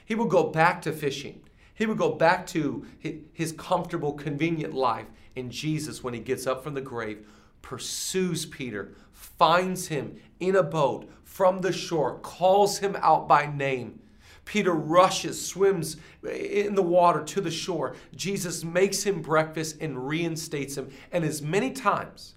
he 0.04 0.14
will 0.14 0.26
go 0.26 0.44
back 0.44 0.82
to 0.82 0.92
fishing. 0.92 1.42
He 1.74 1.86
would 1.86 1.98
go 1.98 2.12
back 2.12 2.46
to 2.48 2.86
his 3.32 3.52
comfortable, 3.52 4.14
convenient 4.14 4.72
life. 4.72 5.06
And 5.36 5.52
Jesus, 5.52 6.02
when 6.02 6.14
he 6.14 6.20
gets 6.20 6.46
up 6.46 6.64
from 6.64 6.74
the 6.74 6.80
grave, 6.80 7.26
pursues 7.60 8.46
Peter, 8.46 8.94
finds 9.12 9.88
him 9.88 10.16
in 10.40 10.56
a 10.56 10.62
boat 10.62 11.10
from 11.24 11.60
the 11.60 11.72
shore, 11.72 12.18
calls 12.20 12.78
him 12.78 12.96
out 13.00 13.28
by 13.28 13.46
name. 13.46 14.00
Peter 14.46 14.72
rushes, 14.72 15.44
swims 15.44 15.98
in 16.24 16.74
the 16.74 16.82
water 16.82 17.22
to 17.22 17.42
the 17.42 17.50
shore. 17.50 17.94
Jesus 18.14 18.64
makes 18.64 19.02
him 19.02 19.20
breakfast 19.20 19.76
and 19.80 20.08
reinstates 20.08 20.78
him. 20.78 20.88
And 21.12 21.24
as 21.24 21.42
many 21.42 21.72
times 21.72 22.36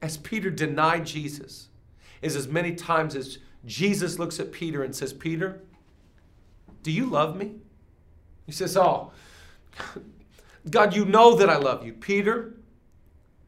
as 0.00 0.16
Peter 0.16 0.48
denied 0.50 1.04
Jesus, 1.04 1.68
is 2.22 2.36
as 2.36 2.48
many 2.48 2.74
times 2.74 3.14
as 3.14 3.38
Jesus 3.66 4.18
looks 4.18 4.38
at 4.38 4.52
Peter 4.52 4.82
and 4.82 4.94
says, 4.94 5.12
Peter, 5.12 5.60
do 6.82 6.90
you 6.90 7.06
love 7.06 7.36
me? 7.36 7.56
He 8.46 8.52
says, 8.52 8.76
Oh, 8.76 9.12
God, 10.70 10.94
you 10.94 11.04
know 11.04 11.34
that 11.34 11.50
I 11.50 11.56
love 11.56 11.84
you. 11.84 11.92
Peter, 11.94 12.54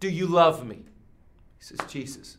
do 0.01 0.09
you 0.09 0.27
love 0.27 0.67
me? 0.67 0.77
He 1.59 1.65
says, 1.65 1.79
Jesus, 1.89 2.37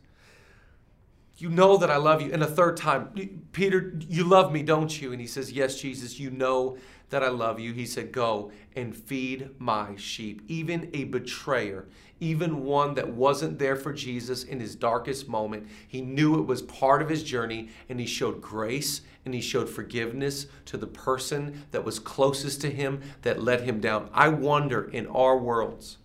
You 1.38 1.50
know 1.50 1.78
that 1.78 1.92
I 1.92 1.98
love 1.98 2.22
you. 2.22 2.34
And 2.34 2.42
a 2.42 2.48
third 2.48 2.78
time, 2.78 3.10
Peter, 3.52 3.94
you 4.08 4.24
love 4.24 4.52
me, 4.52 4.64
don't 4.64 5.02
you? 5.02 5.12
And 5.12 5.22
he 5.22 5.28
says, 5.28 5.52
Yes, 5.52 5.80
Jesus, 5.80 6.20
you 6.20 6.32
know 6.32 6.78
that 7.10 7.24
I 7.24 7.30
love 7.30 7.60
you. 7.60 7.74
He 7.74 7.86
said, 7.86 8.12
Go 8.12 8.52
and 8.76 8.96
feed 8.96 9.52
my 9.60 9.96
sheep. 9.98 10.42
Even 10.48 10.90
a 10.94 11.04
betrayer, 11.04 11.88
even 12.20 12.64
one 12.64 12.96
that 12.96 13.10
wasn't 13.10 13.60
there 13.60 13.76
for 13.76 13.94
Jesus 13.94 14.44
in 14.44 14.60
his 14.60 14.76
darkest 14.76 15.28
moment, 15.30 15.68
he 15.88 16.02
knew 16.02 16.40
it 16.40 16.48
was 16.48 16.64
part 16.64 17.04
of 17.04 17.10
his 17.10 17.24
journey 17.24 17.70
and 17.88 18.00
he 18.00 18.08
showed 18.08 18.42
grace 18.42 19.02
and 19.24 19.36
he 19.36 19.42
showed 19.42 19.70
forgiveness 19.70 20.48
to 20.66 20.78
the 20.78 20.88
person 20.88 21.66
that 21.70 21.86
was 21.86 22.00
closest 22.00 22.62
to 22.62 22.72
him 22.72 23.02
that 23.22 23.44
let 23.44 23.62
him 23.62 23.80
down. 23.80 24.10
I 24.12 24.30
wonder 24.30 24.90
in 24.90 25.06
our 25.08 25.38
worlds, 25.38 25.98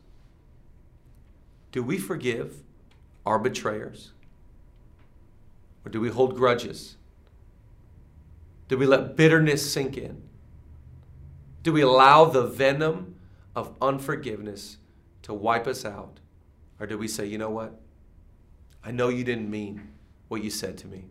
do 1.71 1.83
we 1.83 1.97
forgive 1.97 2.57
our 3.25 3.39
betrayers? 3.39 4.13
Or 5.85 5.91
do 5.91 6.01
we 6.01 6.11
hold 6.11 6.37
grudges? 6.37 6.97
Do 8.69 8.79
we 8.79 8.87
let 8.87 9.17
bitterness 9.17 9.73
sink 9.73 9.97
in? 9.97 10.23
Do 11.63 11.73
we 11.73 11.83
allow 11.83 12.25
the 12.25 12.47
venom 12.47 13.17
of 13.55 13.77
unforgiveness 13.81 14.79
to 15.23 15.35
wipe 15.35 15.67
us 15.67 15.85
out? 15.85 16.21
Or 16.81 16.87
do 16.87 16.99
we 16.99 17.07
say, 17.07 17.27
you 17.27 17.39
know 17.39 17.51
what? 17.51 17.81
I 18.85 18.91
know 18.91 19.09
you 19.09 19.25
didn't 19.25 19.51
mean 19.51 19.93
what 20.29 20.43
you 20.43 20.51
said 20.51 20.77
to 20.79 20.89
me. 20.89 21.05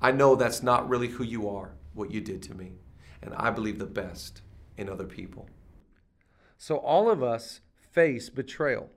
I 0.00 0.12
know 0.12 0.34
that's 0.34 0.62
not 0.62 0.88
really 0.88 1.08
who 1.08 1.24
you 1.24 1.48
are, 1.48 1.76
what 1.94 2.10
you 2.10 2.20
did 2.20 2.42
to 2.44 2.54
me. 2.54 2.72
And 3.22 3.32
I 3.34 3.50
believe 3.50 3.78
the 3.78 3.86
best 3.86 4.42
in 4.76 4.88
other 4.88 5.06
people. 5.06 5.48
So 6.58 6.76
all 6.76 7.10
of 7.10 7.22
us 7.22 7.60
face 7.92 8.28
betrayal. 8.28 8.90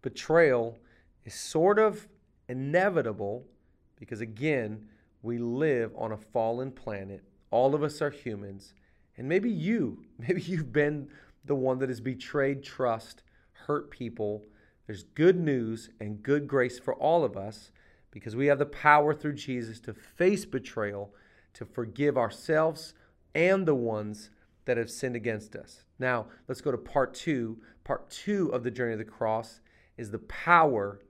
Betrayal 0.00 0.78
is 1.24 1.34
sort 1.34 1.78
of 1.78 2.08
inevitable 2.48 3.44
because, 3.98 4.20
again, 4.20 4.86
we 5.22 5.38
live 5.38 5.92
on 5.96 6.12
a 6.12 6.16
fallen 6.16 6.70
planet. 6.70 7.22
All 7.50 7.74
of 7.74 7.82
us 7.82 8.00
are 8.00 8.10
humans. 8.10 8.74
And 9.16 9.28
maybe 9.28 9.50
you, 9.50 10.04
maybe 10.18 10.40
you've 10.40 10.72
been 10.72 11.08
the 11.44 11.54
one 11.54 11.78
that 11.78 11.88
has 11.88 12.00
betrayed 12.00 12.62
trust, 12.62 13.22
hurt 13.52 13.90
people. 13.90 14.44
There's 14.86 15.02
good 15.02 15.38
news 15.38 15.90
and 16.00 16.22
good 16.22 16.46
grace 16.46 16.78
for 16.78 16.94
all 16.94 17.24
of 17.24 17.36
us 17.36 17.70
because 18.10 18.36
we 18.36 18.46
have 18.46 18.58
the 18.58 18.66
power 18.66 19.12
through 19.12 19.34
Jesus 19.34 19.80
to 19.80 19.94
face 19.94 20.44
betrayal, 20.44 21.14
to 21.54 21.64
forgive 21.64 22.16
ourselves 22.16 22.94
and 23.34 23.66
the 23.66 23.74
ones 23.74 24.30
that 24.64 24.76
have 24.76 24.90
sinned 24.90 25.16
against 25.16 25.56
us. 25.56 25.84
Now, 25.98 26.26
let's 26.46 26.60
go 26.60 26.70
to 26.70 26.78
part 26.78 27.14
two. 27.14 27.58
Part 27.84 28.10
two 28.10 28.48
of 28.50 28.64
the 28.64 28.70
journey 28.70 28.92
of 28.92 28.98
the 28.98 29.04
cross 29.04 29.60
is 29.96 30.10
the 30.10 30.18
power 30.20 31.00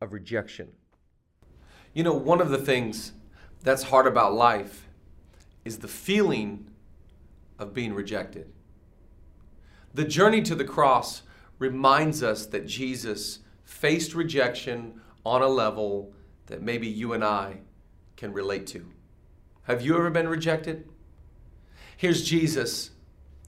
of 0.00 0.12
rejection. 0.12 0.68
You 1.96 2.02
know, 2.02 2.12
one 2.12 2.42
of 2.42 2.50
the 2.50 2.58
things 2.58 3.12
that's 3.62 3.84
hard 3.84 4.06
about 4.06 4.34
life 4.34 4.86
is 5.64 5.78
the 5.78 5.88
feeling 5.88 6.68
of 7.58 7.72
being 7.72 7.94
rejected. 7.94 8.52
The 9.94 10.04
journey 10.04 10.42
to 10.42 10.54
the 10.54 10.62
cross 10.62 11.22
reminds 11.58 12.22
us 12.22 12.44
that 12.48 12.66
Jesus 12.66 13.38
faced 13.64 14.14
rejection 14.14 15.00
on 15.24 15.40
a 15.40 15.48
level 15.48 16.12
that 16.48 16.60
maybe 16.60 16.86
you 16.86 17.14
and 17.14 17.24
I 17.24 17.60
can 18.14 18.30
relate 18.30 18.66
to. 18.66 18.84
Have 19.62 19.80
you 19.80 19.96
ever 19.96 20.10
been 20.10 20.28
rejected? 20.28 20.86
Here's 21.96 22.22
Jesus, 22.22 22.90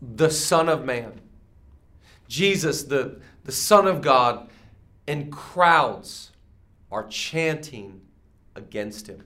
the 0.01 0.31
Son 0.31 0.71
of 0.71 0.87
Man. 0.87 1.21
Jesus, 2.29 2.85
the, 2.85 3.21
the 3.45 3.53
Son 3.53 3.87
of 3.87 4.01
God, 4.01 4.49
and 5.07 5.31
crowds 5.31 6.33
are 6.91 7.07
chanting 7.09 8.01
against 8.59 9.07
him. 9.07 9.25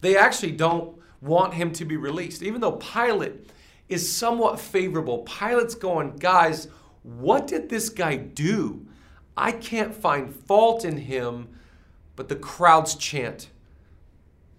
They 0.00 0.16
actually 0.16 0.52
don't 0.52 0.96
want 1.20 1.54
him 1.54 1.72
to 1.72 1.84
be 1.84 1.96
released, 1.96 2.42
even 2.42 2.60
though 2.60 2.72
Pilate 2.72 3.50
is 3.88 4.10
somewhat 4.10 4.60
favorable. 4.60 5.18
Pilate's 5.18 5.74
going, 5.74 6.16
guys, 6.16 6.68
what 7.02 7.46
did 7.46 7.68
this 7.68 7.88
guy 7.88 8.16
do? 8.16 8.86
I 9.36 9.52
can't 9.52 9.94
find 9.94 10.34
fault 10.34 10.84
in 10.84 10.96
him, 10.96 11.48
but 12.16 12.28
the 12.28 12.36
crowds 12.36 12.94
chant. 12.94 13.50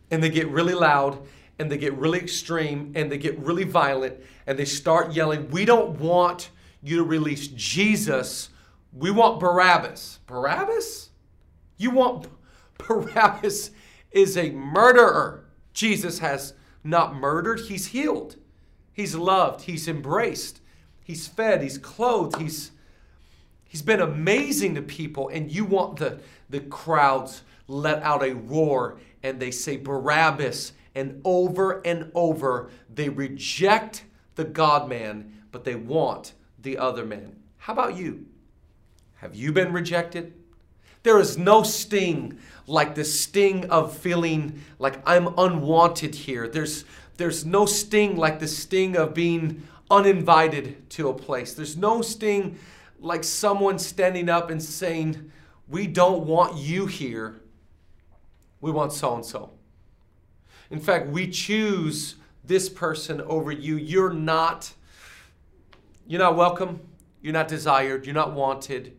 And 0.09 0.21
they 0.21 0.29
get 0.29 0.49
really 0.49 0.73
loud 0.73 1.19
and 1.57 1.71
they 1.71 1.77
get 1.77 1.93
really 1.93 2.19
extreme 2.19 2.91
and 2.95 3.11
they 3.11 3.17
get 3.17 3.39
really 3.39 3.63
violent 3.63 4.15
and 4.47 4.57
they 4.57 4.65
start 4.65 5.13
yelling, 5.13 5.49
We 5.49 5.65
don't 5.65 5.99
want 5.99 6.49
you 6.83 6.97
to 6.97 7.03
release 7.03 7.47
Jesus. 7.47 8.49
We 8.91 9.11
want 9.11 9.39
Barabbas. 9.39 10.19
Barabbas? 10.25 11.11
You 11.77 11.91
want 11.91 12.27
Barabbas 12.87 13.71
is 14.11 14.37
a 14.37 14.51
murderer. 14.51 15.45
Jesus 15.73 16.19
has 16.19 16.53
not 16.83 17.15
murdered, 17.15 17.61
he's 17.61 17.87
healed. 17.87 18.37
He's 18.93 19.15
loved, 19.15 19.61
he's 19.61 19.87
embraced, 19.87 20.61
he's 21.03 21.27
fed, 21.27 21.61
he's 21.61 21.77
clothed, 21.77 22.41
he's 22.41 22.71
he's 23.63 23.81
been 23.81 24.01
amazing 24.01 24.75
to 24.75 24.81
people 24.81 25.29
and 25.29 25.51
you 25.51 25.63
want 25.63 25.97
the 25.97 26.19
the 26.49 26.59
crowds 26.59 27.43
let 27.67 28.03
out 28.03 28.21
a 28.21 28.33
roar 28.35 28.99
and 29.23 29.39
they 29.39 29.51
say 29.51 29.77
Barabbas 29.77 30.73
and 30.93 31.21
over 31.23 31.81
and 31.85 32.11
over 32.13 32.69
they 32.93 33.07
reject 33.07 34.03
the 34.35 34.43
God 34.43 34.89
man 34.89 35.41
but 35.51 35.63
they 35.63 35.75
want 35.75 36.33
the 36.59 36.77
other 36.77 37.05
man. 37.05 37.37
How 37.57 37.73
about 37.73 37.95
you? 37.95 38.25
Have 39.15 39.35
you 39.35 39.53
been 39.53 39.71
rejected? 39.71 40.33
There 41.03 41.19
is 41.19 41.37
no 41.37 41.63
sting 41.63 42.39
like 42.67 42.95
the 42.95 43.03
sting 43.03 43.69
of 43.69 43.95
feeling 43.95 44.61
like 44.79 45.01
I'm 45.05 45.33
unwanted 45.37 46.15
here. 46.15 46.47
There's, 46.47 46.85
there's 47.17 47.45
no 47.45 47.65
sting 47.65 48.17
like 48.17 48.39
the 48.39 48.47
sting 48.47 48.95
of 48.95 49.13
being 49.13 49.67
uninvited 49.89 50.89
to 50.91 51.09
a 51.09 51.13
place. 51.13 51.53
There's 51.53 51.75
no 51.75 52.01
sting 52.01 52.57
like 52.99 53.23
someone 53.23 53.79
standing 53.79 54.29
up 54.29 54.49
and 54.49 54.61
saying, 54.61 55.31
We 55.67 55.87
don't 55.87 56.25
want 56.25 56.57
you 56.57 56.85
here. 56.85 57.41
We 58.61 58.71
want 58.71 58.93
so 58.93 59.15
and 59.15 59.25
so. 59.25 59.51
In 60.69 60.79
fact, 60.79 61.07
we 61.07 61.27
choose 61.27 62.15
this 62.43 62.69
person 62.69 63.21
over 63.21 63.51
you. 63.51 63.75
You're 63.75 64.13
not 64.13 64.73
you're 66.07 66.19
not 66.19 66.35
welcome. 66.35 66.81
You're 67.21 67.33
not 67.33 67.47
desired. 67.47 68.05
You're 68.05 68.15
not 68.15 68.33
wanted 68.33 68.97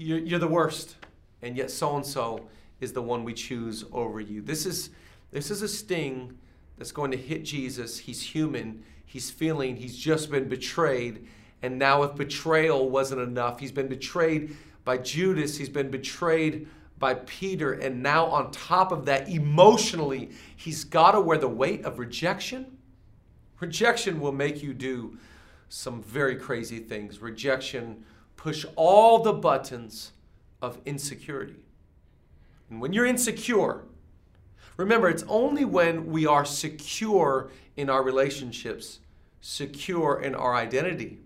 you're, 0.00 0.18
you're 0.18 0.38
the 0.38 0.48
worst, 0.48 0.96
and 1.42 1.56
yet 1.56 1.70
so 1.70 1.96
and 1.96 2.04
so 2.04 2.48
is 2.80 2.92
the 2.92 3.02
one 3.02 3.24
we 3.24 3.34
choose 3.34 3.84
over 3.92 4.20
you. 4.20 4.40
This 4.40 4.66
is, 4.66 4.90
this 5.30 5.50
is 5.50 5.62
a 5.62 5.68
sting 5.68 6.38
that's 6.78 6.92
going 6.92 7.10
to 7.10 7.16
hit 7.16 7.44
Jesus. 7.44 7.98
He's 7.98 8.22
human, 8.22 8.82
he's 9.04 9.30
feeling, 9.30 9.76
he's 9.76 9.96
just 9.96 10.30
been 10.30 10.48
betrayed. 10.48 11.26
And 11.62 11.78
now, 11.78 12.02
if 12.04 12.14
betrayal 12.14 12.88
wasn't 12.88 13.20
enough, 13.20 13.60
he's 13.60 13.72
been 13.72 13.88
betrayed 13.88 14.56
by 14.84 14.96
Judas, 14.96 15.58
he's 15.58 15.68
been 15.68 15.90
betrayed 15.90 16.66
by 16.98 17.14
Peter, 17.14 17.72
and 17.72 18.02
now 18.02 18.26
on 18.26 18.50
top 18.50 18.92
of 18.92 19.06
that, 19.06 19.28
emotionally, 19.28 20.30
he's 20.56 20.84
got 20.84 21.12
to 21.12 21.20
wear 21.20 21.38
the 21.38 21.48
weight 21.48 21.84
of 21.84 21.98
rejection. 21.98 22.78
Rejection 23.58 24.20
will 24.20 24.32
make 24.32 24.62
you 24.62 24.72
do 24.72 25.18
some 25.68 26.02
very 26.02 26.36
crazy 26.36 26.78
things. 26.78 27.20
Rejection 27.20 28.04
push 28.40 28.64
all 28.74 29.18
the 29.18 29.34
buttons 29.34 30.12
of 30.62 30.78
insecurity. 30.86 31.62
And 32.70 32.80
when 32.80 32.94
you're 32.94 33.04
insecure, 33.04 33.82
remember, 34.78 35.10
it's 35.10 35.24
only 35.28 35.66
when 35.66 36.06
we 36.06 36.24
are 36.24 36.46
secure 36.46 37.50
in 37.76 37.90
our 37.90 38.02
relationships, 38.02 39.00
secure 39.42 40.18
in 40.22 40.34
our 40.34 40.54
identity, 40.54 41.18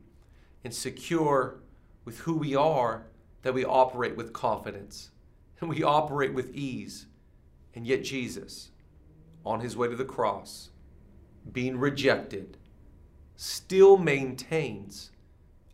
and 0.65 0.75
secure 0.75 1.61
with 2.05 2.19
who 2.19 2.35
we 2.35 2.57
are 2.57 3.07
that 3.43 3.55
we 3.55 3.65
operate 3.65 4.17
with 4.17 4.33
confidence 4.33 5.11
and 5.61 5.71
we 5.71 5.85
operate 5.85 6.35
with 6.35 6.53
ease. 6.53 7.07
And 7.77 7.87
yet, 7.87 8.03
Jesus, 8.03 8.73
on 9.47 9.61
his 9.61 9.77
way 9.77 9.87
to 9.87 9.95
the 9.95 10.05
cross, 10.05 10.71
being 11.53 11.79
rejected, 11.79 12.57
still 13.37 13.99
maintains 13.99 15.13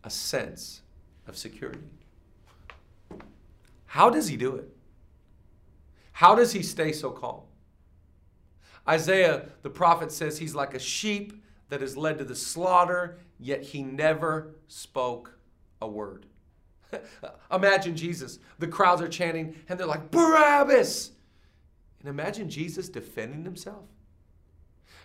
a 0.03 0.11
sense 0.11 0.80
of 1.27 1.37
security. 1.37 1.79
How 3.85 4.09
does 4.09 4.27
he 4.27 4.37
do 4.37 4.55
it? 4.55 4.69
How 6.13 6.35
does 6.35 6.53
he 6.53 6.63
stay 6.63 6.91
so 6.91 7.11
calm? 7.11 7.41
Isaiah, 8.87 9.49
the 9.61 9.69
prophet, 9.69 10.11
says 10.11 10.37
he's 10.37 10.55
like 10.55 10.73
a 10.73 10.79
sheep 10.79 11.43
that 11.69 11.81
is 11.81 11.95
led 11.97 12.17
to 12.17 12.23
the 12.23 12.35
slaughter, 12.35 13.17
yet 13.39 13.63
he 13.63 13.83
never 13.83 14.55
spoke 14.67 15.37
a 15.81 15.87
word. 15.87 16.25
imagine 17.51 17.95
Jesus. 17.95 18.39
The 18.59 18.67
crowds 18.67 19.01
are 19.01 19.07
chanting, 19.07 19.55
and 19.67 19.79
they're 19.79 19.87
like, 19.87 20.11
Barabbas! 20.11 21.11
And 21.99 22.09
imagine 22.09 22.49
Jesus 22.49 22.89
defending 22.89 23.43
himself. 23.43 23.85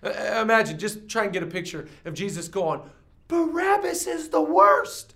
Uh, 0.02 0.40
imagine, 0.40 0.78
just 0.78 1.08
try 1.08 1.24
and 1.24 1.32
get 1.32 1.42
a 1.42 1.46
picture 1.46 1.88
of 2.04 2.14
Jesus 2.14 2.48
going, 2.48 2.80
Barabbas 3.28 4.06
is 4.06 4.28
the 4.28 4.40
worst. 4.40 5.15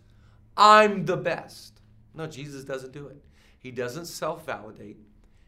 I'm 0.56 1.04
the 1.04 1.16
best. 1.16 1.80
No, 2.14 2.26
Jesus 2.26 2.64
doesn't 2.64 2.92
do 2.92 3.06
it. 3.06 3.22
He 3.58 3.70
doesn't 3.70 4.06
self 4.06 4.46
validate, 4.46 4.98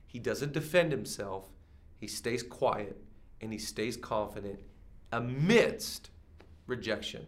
he 0.06 0.18
doesn't 0.18 0.52
defend 0.52 0.92
himself, 0.92 1.48
he 1.98 2.06
stays 2.06 2.42
quiet, 2.42 3.02
and 3.40 3.52
he 3.52 3.58
stays 3.58 3.96
confident 3.96 4.60
amidst 5.12 6.10
rejection. 6.66 7.26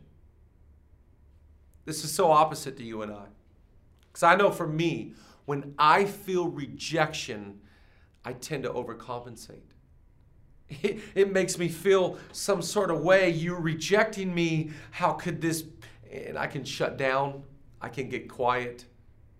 This 1.84 2.04
is 2.04 2.12
so 2.12 2.30
opposite 2.30 2.76
to 2.78 2.84
you 2.84 3.02
and 3.02 3.12
I. 3.12 3.26
Because 4.06 4.22
I 4.22 4.36
know 4.36 4.50
for 4.50 4.66
me, 4.66 5.12
when 5.44 5.74
I 5.78 6.04
feel 6.04 6.48
rejection, 6.48 7.60
I 8.24 8.32
tend 8.32 8.62
to 8.62 8.70
overcompensate. 8.70 9.60
It, 10.68 11.00
it, 11.14 11.32
makes 11.32 11.58
me 11.58 11.68
feel 11.68 12.18
some 12.32 12.62
sort 12.62 12.90
of 12.90 13.00
way. 13.02 13.28
You're 13.30 13.60
rejecting 13.60 14.34
me. 14.34 14.70
How 14.90 15.12
could 15.12 15.40
this? 15.40 15.64
And 16.10 16.38
I 16.38 16.46
can 16.46 16.64
shut 16.64 16.96
down. 16.96 17.42
I 17.84 17.90
can 17.90 18.08
get 18.08 18.30
quiet. 18.30 18.86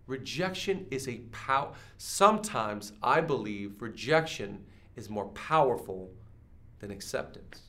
Rejection 0.07 0.87
is 0.91 1.09
a 1.09 1.21
power. 1.33 1.73
Sometimes 1.97 2.93
I 3.03 3.23
believe 3.23 3.81
rejection 3.81 4.63
is 4.97 5.09
more 5.09 5.29
powerful 5.29 6.11
than 6.81 6.91
acceptance. 6.91 7.63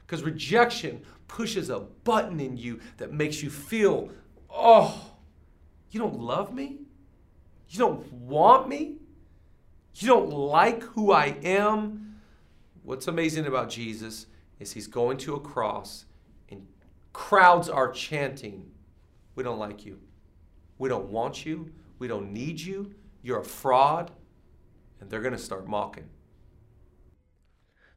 Because 0.00 0.24
rejection 0.24 1.02
pushes 1.28 1.70
a 1.70 1.78
button 1.78 2.40
in 2.40 2.56
you 2.56 2.80
that 2.96 3.12
makes 3.12 3.44
you 3.44 3.48
feel, 3.48 4.10
oh, 4.50 5.12
you 5.92 6.00
don't 6.00 6.18
love 6.18 6.52
me? 6.52 6.80
You 7.68 7.78
don't 7.78 8.12
want 8.12 8.68
me? 8.68 8.96
You 9.94 10.08
don't 10.08 10.30
like 10.30 10.82
who 10.82 11.12
I 11.12 11.36
am? 11.44 12.16
What's 12.82 13.06
amazing 13.06 13.46
about 13.46 13.70
Jesus 13.70 14.26
is 14.58 14.72
he's 14.72 14.88
going 14.88 15.16
to 15.18 15.36
a 15.36 15.40
cross 15.40 16.06
and 16.50 16.66
crowds 17.12 17.68
are 17.68 17.92
chanting, 17.92 18.72
We 19.34 19.42
don't 19.42 19.58
like 19.58 19.84
you. 19.84 19.98
We 20.78 20.88
don't 20.88 21.06
want 21.06 21.44
you. 21.44 21.70
We 21.98 22.08
don't 22.08 22.32
need 22.32 22.60
you. 22.60 22.94
You're 23.22 23.40
a 23.40 23.44
fraud. 23.44 24.10
And 25.00 25.10
they're 25.10 25.20
going 25.20 25.32
to 25.32 25.38
start 25.38 25.66
mocking. 25.66 26.08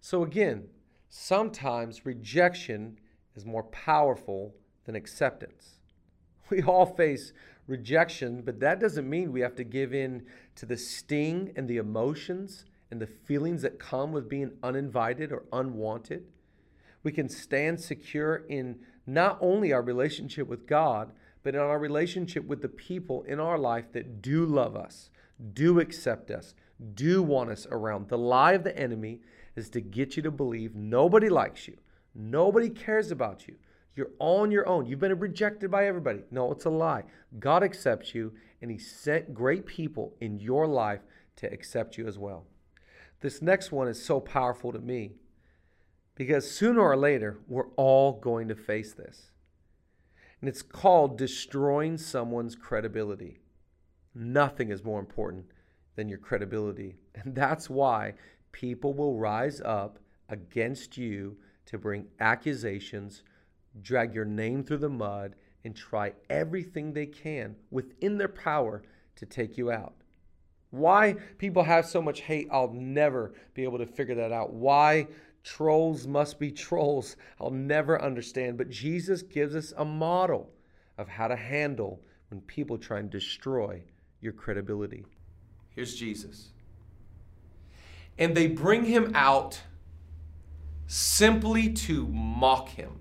So, 0.02 0.24
again, 0.24 0.68
sometimes 1.10 2.06
rejection 2.06 3.00
is 3.36 3.46
more 3.46 3.64
powerful 3.64 4.56
than 4.86 4.96
acceptance. 4.96 5.74
We 6.50 6.64
all 6.64 6.86
face 6.86 7.34
rejection, 7.68 8.42
but 8.42 8.62
that 8.62 8.80
doesn't 8.80 9.10
mean 9.10 9.34
we 9.34 9.42
have 9.42 9.56
to 9.56 9.66
give 9.66 9.94
in 9.94 10.26
to 10.56 10.66
the 10.66 10.78
sting 10.78 11.52
and 11.58 11.68
the 11.68 11.76
emotions 11.76 12.64
and 12.90 13.02
the 13.02 13.08
feelings 13.08 13.62
that 13.64 13.80
come 13.80 14.14
with 14.14 14.30
being 14.30 14.54
uninvited 14.64 15.34
or 15.34 15.44
unwanted. 15.52 16.24
We 17.04 17.12
can 17.12 17.28
stand 17.28 17.82
secure 17.82 18.46
in 18.48 18.80
not 19.06 19.38
only 19.42 19.74
our 19.74 19.82
relationship 19.82 20.48
with 20.48 20.66
God, 20.66 21.12
but 21.48 21.56
in 21.56 21.62
our 21.62 21.80
relationship 21.80 22.46
with 22.46 22.62
the 22.62 22.68
people 22.68 23.24
in 23.24 23.40
our 23.40 23.58
life 23.58 23.94
that 23.94 24.22
do 24.22 24.46
love 24.46 24.76
us, 24.76 25.10
do 25.54 25.80
accept 25.80 26.30
us, 26.30 26.54
do 26.94 27.24
want 27.24 27.50
us 27.50 27.66
around. 27.72 28.10
The 28.10 28.18
lie 28.18 28.52
of 28.52 28.66
the 28.66 28.78
enemy 28.78 29.22
is 29.56 29.70
to 29.70 29.80
get 29.80 30.18
you 30.18 30.24
to 30.24 30.30
believe 30.30 30.76
nobody 30.76 31.30
likes 31.30 31.66
you, 31.66 31.78
nobody 32.14 32.70
cares 32.70 33.12
about 33.12 33.48
you. 33.48 33.56
You're 33.96 34.12
on 34.20 34.52
your 34.52 34.68
own. 34.68 34.88
You've 34.88 35.00
been 35.00 35.18
rejected 35.18 35.72
by 35.72 35.88
everybody. 35.88 36.24
No, 36.32 36.52
it's 36.52 36.66
a 36.66 36.70
lie. 36.70 37.06
God 37.40 37.64
accepts 37.64 38.14
you, 38.14 38.34
and 38.62 38.70
He 38.70 38.78
sent 38.78 39.34
great 39.34 39.66
people 39.66 40.16
in 40.20 40.42
your 40.42 40.68
life 40.68 41.06
to 41.38 41.50
accept 41.50 41.98
you 41.98 42.10
as 42.10 42.20
well. 42.20 42.44
This 43.22 43.42
next 43.42 43.72
one 43.72 43.88
is 43.88 44.04
so 44.04 44.20
powerful 44.20 44.74
to 44.74 44.80
me 44.80 45.14
because 46.14 46.52
sooner 46.52 46.82
or 46.82 46.98
later, 46.98 47.40
we're 47.48 47.70
all 47.78 48.20
going 48.20 48.50
to 48.50 48.56
face 48.56 48.94
this. 48.94 49.32
And 50.40 50.50
it's 50.50 50.62
called 50.62 51.18
destroying 51.18 51.98
someone's 51.98 52.56
credibility. 52.56 53.40
Nothing 54.14 54.72
is 54.72 54.84
more 54.84 55.00
important 55.00 55.46
than 55.96 56.10
your 56.10 56.20
credibility. 56.20 56.96
And 57.16 57.36
that's 57.36 57.70
why 57.70 58.14
people 58.52 58.94
will 58.94 59.18
rise 59.18 59.62
up 59.62 60.00
against 60.30 60.98
you 60.98 61.38
to 61.66 61.78
bring 61.78 62.08
accusations, 62.20 63.24
drag 63.82 64.14
your 64.14 64.26
name 64.26 64.64
through 64.64 64.78
the 64.78 64.90
mud, 64.90 65.36
and 65.64 65.76
try 65.76 66.14
everything 66.30 66.94
they 66.94 67.06
can 67.06 67.56
within 67.72 68.18
their 68.18 68.28
power 68.28 68.84
to 69.16 69.26
take 69.26 69.58
you 69.58 69.72
out. 69.72 69.96
Why 70.70 71.16
people 71.38 71.64
have 71.64 71.86
so 71.86 72.02
much 72.02 72.22
hate, 72.22 72.48
I'll 72.52 72.74
never 72.74 73.34
be 73.54 73.64
able 73.64 73.78
to 73.80 73.86
figure 73.86 74.16
that 74.16 74.32
out. 74.32 74.54
Why 74.54 75.08
trolls 75.48 76.06
must 76.06 76.40
be 76.40 76.52
trolls, 76.52 77.16
I'll 77.40 77.52
never 77.52 78.02
understand. 78.02 78.58
But 78.58 78.70
Jesus 78.70 79.22
gives 79.22 79.56
us 79.56 79.74
a 79.78 79.86
model 79.86 80.50
of 80.98 81.08
how 81.08 81.28
to 81.28 81.36
handle 81.36 82.02
when 82.30 82.42
people 82.42 82.78
try 82.78 83.00
and 83.00 83.10
destroy 83.10 83.82
your 84.20 84.34
credibility. 84.34 85.06
Here's 85.74 85.96
Jesus. 85.96 86.50
And 88.18 88.36
they 88.36 88.48
bring 88.48 88.84
him 88.84 89.12
out 89.16 89.62
simply 90.88 91.72
to 91.72 92.08
mock 92.08 92.70
him. 92.70 93.00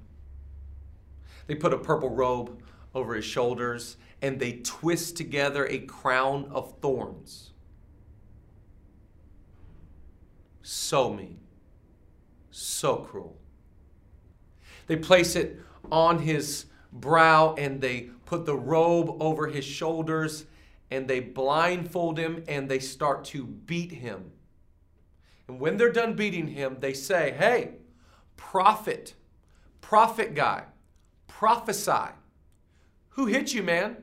They 1.46 1.54
put 1.54 1.72
a 1.72 1.78
purple 1.78 2.10
robe 2.10 2.60
over 2.94 3.14
his 3.14 3.24
shoulders 3.24 3.96
and 4.22 4.38
they 4.38 4.52
twist 4.52 5.16
together 5.16 5.66
a 5.66 5.80
crown 5.80 6.48
of 6.50 6.74
thorns. 6.80 7.50
So 10.62 11.12
mean, 11.12 11.38
so 12.56 12.96
cruel. 12.96 13.36
They 14.86 14.96
place 14.96 15.36
it 15.36 15.60
on 15.90 16.20
his 16.20 16.66
brow 16.92 17.54
and 17.58 17.80
they 17.80 18.10
put 18.24 18.46
the 18.46 18.56
robe 18.56 19.16
over 19.20 19.46
his 19.48 19.64
shoulders 19.64 20.46
and 20.90 21.06
they 21.06 21.20
blindfold 21.20 22.18
him 22.18 22.44
and 22.48 22.68
they 22.68 22.78
start 22.78 23.24
to 23.26 23.44
beat 23.44 23.92
him. 23.92 24.30
And 25.48 25.60
when 25.60 25.76
they're 25.76 25.92
done 25.92 26.14
beating 26.14 26.48
him, 26.48 26.78
they 26.80 26.92
say, 26.92 27.34
Hey, 27.36 27.74
prophet, 28.36 29.14
prophet 29.80 30.34
guy, 30.34 30.64
prophesy. 31.26 32.12
Who 33.10 33.26
hit 33.26 33.54
you, 33.54 33.62
man? 33.62 33.96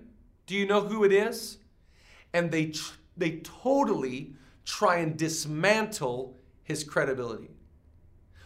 Do 0.45 0.55
you 0.55 0.65
know 0.65 0.81
who 0.81 1.03
it 1.03 1.11
is? 1.11 1.57
And 2.33 2.51
they, 2.51 2.73
they 3.15 3.37
totally 3.39 4.33
try 4.65 4.97
and 4.97 5.17
dismantle 5.17 6.37
his 6.63 6.83
credibility. 6.83 7.52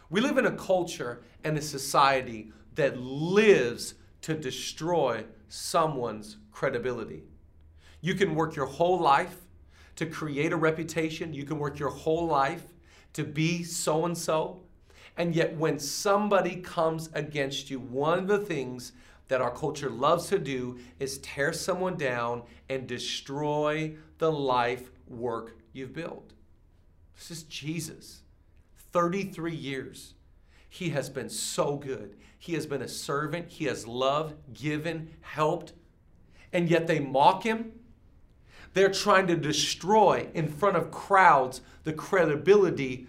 We 0.09 0.21
live 0.21 0.37
in 0.37 0.45
a 0.45 0.55
culture 0.55 1.21
and 1.43 1.57
a 1.57 1.61
society 1.61 2.51
that 2.75 2.97
lives 2.97 3.95
to 4.21 4.33
destroy 4.35 5.25
someone's 5.49 6.37
credibility. 6.51 7.23
You 8.01 8.15
can 8.15 8.35
work 8.35 8.55
your 8.55 8.65
whole 8.65 8.99
life 8.99 9.35
to 9.97 10.05
create 10.05 10.53
a 10.53 10.57
reputation, 10.57 11.33
you 11.33 11.43
can 11.43 11.57
work 11.57 11.79
your 11.79 11.89
whole 11.89 12.27
life 12.27 12.63
to 13.13 13.23
be 13.23 13.63
so 13.63 14.05
and 14.05 14.17
so. 14.17 14.61
And 15.17 15.35
yet, 15.35 15.57
when 15.57 15.79
somebody 15.79 16.57
comes 16.57 17.09
against 17.13 17.71
you, 17.71 17.79
one 17.79 18.19
of 18.19 18.27
the 18.27 18.37
things 18.37 18.91
that 19.27 19.41
our 19.41 19.51
culture 19.51 19.89
loves 19.89 20.27
to 20.27 20.39
do 20.39 20.79
is 20.99 21.17
tear 21.17 21.51
someone 21.51 21.97
down 21.97 22.43
and 22.69 22.87
destroy 22.87 23.95
the 24.19 24.31
life 24.31 24.91
work 25.07 25.57
you've 25.73 25.93
built. 25.93 26.33
This 27.15 27.31
is 27.31 27.43
Jesus. 27.43 28.21
33 28.91 29.53
years. 29.53 30.13
He 30.69 30.89
has 30.89 31.09
been 31.09 31.29
so 31.29 31.75
good. 31.75 32.15
He 32.37 32.53
has 32.53 32.65
been 32.65 32.81
a 32.81 32.87
servant. 32.87 33.49
He 33.49 33.65
has 33.65 33.87
loved, 33.87 34.35
given, 34.53 35.09
helped. 35.21 35.73
And 36.53 36.69
yet 36.69 36.87
they 36.87 36.99
mock 36.99 37.43
him. 37.43 37.73
They're 38.73 38.91
trying 38.91 39.27
to 39.27 39.35
destroy 39.35 40.27
in 40.33 40.47
front 40.47 40.77
of 40.77 40.91
crowds 40.91 41.61
the 41.83 41.93
credibility 41.93 43.07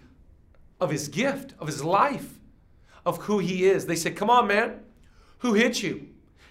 of 0.79 0.89
his 0.89 1.07
gift, 1.07 1.53
of 1.59 1.67
his 1.67 1.83
life, 1.83 2.39
of 3.05 3.17
who 3.23 3.39
he 3.39 3.65
is. 3.65 3.85
They 3.85 3.95
say, 3.95 4.11
Come 4.11 4.29
on, 4.29 4.47
man. 4.47 4.79
Who 5.39 5.53
hit 5.53 5.83
you? 5.83 6.08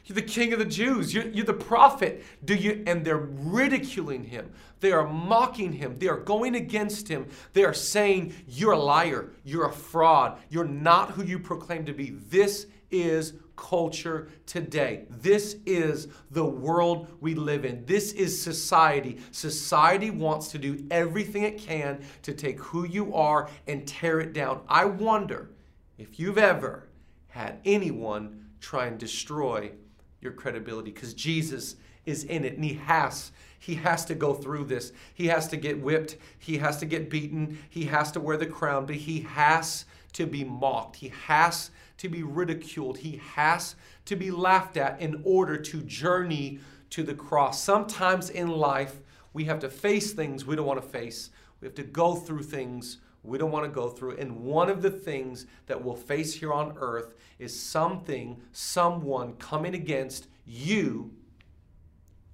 You're 0.08 0.14
the 0.14 0.22
king 0.22 0.54
of 0.54 0.58
the 0.58 0.64
Jews. 0.64 1.12
You're, 1.12 1.28
you're, 1.28 1.44
the 1.44 1.52
prophet. 1.52 2.24
Do 2.42 2.54
you? 2.54 2.82
And 2.86 3.04
they're 3.04 3.18
ridiculing 3.18 4.24
him. 4.24 4.50
They 4.80 4.90
are 4.90 5.06
mocking 5.06 5.74
him. 5.74 5.98
They 5.98 6.08
are 6.08 6.16
going 6.16 6.54
against 6.54 7.08
him. 7.08 7.26
They 7.52 7.62
are 7.62 7.74
saying, 7.74 8.34
You're 8.48 8.72
a 8.72 8.78
liar. 8.78 9.32
You're 9.44 9.66
a 9.66 9.72
fraud. 9.72 10.38
You're 10.48 10.64
not 10.64 11.10
who 11.10 11.24
you 11.24 11.38
proclaim 11.38 11.84
to 11.84 11.92
be. 11.92 12.10
This 12.30 12.68
is 12.90 13.34
culture 13.56 14.30
today. 14.46 15.04
This 15.10 15.56
is 15.66 16.08
the 16.30 16.44
world 16.44 17.08
we 17.20 17.34
live 17.34 17.66
in. 17.66 17.84
This 17.84 18.12
is 18.12 18.40
society. 18.40 19.18
Society 19.30 20.10
wants 20.10 20.48
to 20.52 20.58
do 20.58 20.86
everything 20.90 21.42
it 21.42 21.58
can 21.58 22.00
to 22.22 22.32
take 22.32 22.58
who 22.60 22.86
you 22.86 23.14
are 23.14 23.50
and 23.66 23.86
tear 23.86 24.20
it 24.20 24.32
down. 24.32 24.62
I 24.68 24.86
wonder 24.86 25.50
if 25.98 26.18
you've 26.18 26.38
ever 26.38 26.88
had 27.26 27.60
anyone 27.66 28.46
try 28.60 28.86
and 28.86 28.96
destroy 28.96 29.72
your 30.20 30.33
credibility 30.33 30.90
because 30.90 31.14
Jesus 31.14 31.76
is 32.07 32.24
in 32.24 32.44
it 32.44 32.54
and 32.54 32.64
he 32.64 32.74
has 32.74 33.33
he 33.59 33.74
has 33.74 34.04
to 34.07 34.14
go 34.14 34.35
through 34.35 34.64
this. 34.64 34.92
He 35.12 35.26
has 35.26 35.48
to 35.48 35.57
get 35.57 35.81
whipped, 35.81 36.16
he 36.38 36.59
has 36.59 36.78
to 36.78 36.87
get 36.87 37.11
beaten, 37.11 37.59
he 37.68 37.85
has 37.85 38.12
to 38.12 38.20
wear 38.20 38.37
the 38.37 38.46
crown, 38.46 38.87
but 38.87 38.96
he 38.96 39.20
has 39.20 39.85
to 40.12 40.26
be 40.26 40.44
mocked. 40.44 40.96
He 40.96 41.12
has 41.26 41.70
to 41.98 42.09
be 42.09 42.22
ridiculed. 42.22 42.98
He 42.98 43.20
has 43.35 43.74
to 44.04 44.16
be 44.16 44.31
laughed 44.31 44.76
at 44.76 45.00
in 45.00 45.20
order 45.24 45.57
to 45.57 45.83
journey 45.83 46.61
to 46.90 47.02
the 47.02 47.14
cross. 47.14 47.61
Sometimes 47.62 48.31
in 48.31 48.48
life 48.48 49.00
We 49.35 49.44
have 49.44 49.61
to 49.61 49.68
face 49.68 50.12
things 50.14 50.46
we 50.46 50.57
don't 50.57 50.66
want 50.66 50.83
to 50.83 50.88
face. 50.88 51.31
We 51.61 51.66
have 51.66 51.74
to 51.74 51.83
go 51.83 52.14
through 52.14 52.44
things 52.44 52.96
we 53.28 53.38
don't 53.38 53.50
want 53.50 53.64
to 53.64 53.70
go 53.70 53.88
through. 53.88 54.16
And 54.16 54.44
one 54.44 54.68
of 54.68 54.82
the 54.82 54.90
things 54.90 55.46
that 55.66 55.82
we'll 55.82 55.94
face 55.94 56.34
here 56.34 56.52
on 56.52 56.74
earth 56.78 57.14
is 57.38 57.58
something, 57.58 58.40
someone 58.52 59.34
coming 59.34 59.74
against 59.74 60.28
you, 60.46 61.12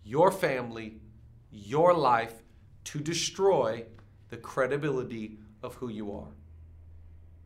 your 0.04 0.30
family, 0.30 1.00
your 1.50 1.92
life 1.94 2.42
to 2.85 3.00
destroy 3.00 3.85
the 4.28 4.37
credibility 4.37 5.38
of 5.62 5.74
who 5.74 5.88
you 5.88 6.12
are. 6.12 6.28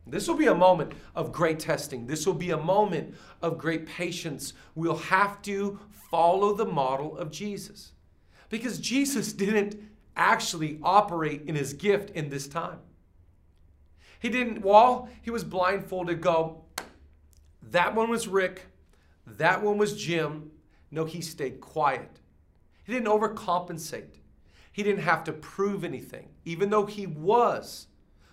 This 0.05 0.27
will 0.27 0.35
be 0.35 0.47
a 0.47 0.55
moment 0.55 0.93
of 1.15 1.31
great 1.31 1.59
testing. 1.59 2.07
This 2.07 2.25
will 2.25 2.33
be 2.33 2.51
a 2.51 2.57
moment 2.57 3.15
of 3.41 3.57
great 3.57 3.85
patience. 3.85 4.53
We'll 4.75 4.97
have 4.97 5.41
to 5.43 5.79
follow 6.09 6.53
the 6.53 6.65
model 6.65 7.17
of 7.17 7.31
Jesus 7.31 7.91
because 8.49 8.79
Jesus 8.79 9.33
didn't 9.33 9.79
actually 10.15 10.79
operate 10.81 11.43
in 11.45 11.55
his 11.55 11.73
gift 11.73 12.09
in 12.11 12.29
this 12.29 12.47
time. 12.47 12.79
He 14.19 14.29
didn't, 14.29 14.61
while 14.61 15.09
he 15.21 15.31
was 15.31 15.43
blindfolded, 15.43 16.21
go, 16.21 16.63
that 17.61 17.95
one 17.95 18.09
was 18.09 18.27
Rick, 18.27 18.67
that 19.25 19.63
one 19.63 19.77
was 19.77 20.01
Jim. 20.01 20.51
No, 20.91 21.05
he 21.05 21.21
stayed 21.21 21.61
quiet. 21.61 22.19
He 22.83 22.93
didn't 22.93 23.07
overcompensate. 23.07 24.19
He 24.71 24.83
didn't 24.83 25.03
have 25.03 25.23
to 25.25 25.33
prove 25.33 25.83
anything, 25.83 26.29
even 26.45 26.69
though 26.69 26.85
he 26.85 27.05
was 27.07 27.87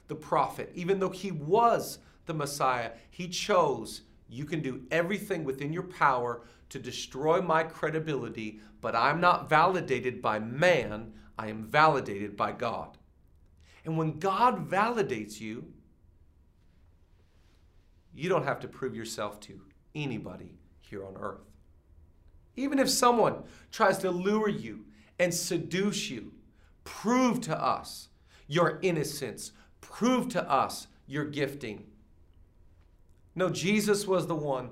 the 0.09 0.14
prophet, 0.14 0.70
even 0.75 0.99
though 0.99 1.11
he 1.11 1.31
was 1.31 1.99
the 2.27 2.35
Messiah. 2.35 2.92
He 3.11 3.29
chose, 3.29 4.03
you 4.29 4.44
can 4.44 4.61
do 4.61 4.83
everything 4.90 5.44
within 5.44 5.72
your 5.72 5.83
power 5.85 6.42
to 6.68 6.79
destroy 6.79 7.40
my 7.40 7.62
credibility, 7.62 8.61
but 8.81 8.96
I'm 8.96 9.20
not 9.20 9.49
validated 9.49 10.20
by 10.22 10.38
man, 10.38 11.12
I 11.38 11.49
am 11.49 11.64
validated 11.64 12.37
by 12.37 12.53
God. 12.53 12.99
And 13.87 13.96
when 13.96 14.18
God 14.18 14.68
validates 14.68 15.40
you, 15.40 15.64
you 18.12 18.29
don't 18.29 18.44
have 18.44 18.61
to 18.61 18.68
prove 18.68 18.96
yourself 18.96 19.38
to 19.40 19.61
anybody 19.94 20.59
here 20.81 21.07
on 21.07 21.16
earth. 21.16 21.49
Even 22.57 22.81
if 22.81 22.90
someone 22.90 23.44
tries 23.70 23.99
to 23.99 24.11
lure 24.11 24.49
you 24.49 24.85
and 25.20 25.33
seduce 25.33 26.11
you, 26.11 26.33
prove 26.83 27.40
to 27.42 27.57
us 27.57 28.09
your 28.49 28.81
innocence, 28.83 29.53
prove 29.81 30.29
to 30.31 30.51
us 30.51 30.88
your 31.07 31.25
gifting. 31.25 31.85
No, 33.37 33.51
Jesus 33.51 34.07
was 34.07 34.27
the 34.27 34.35
one 34.35 34.70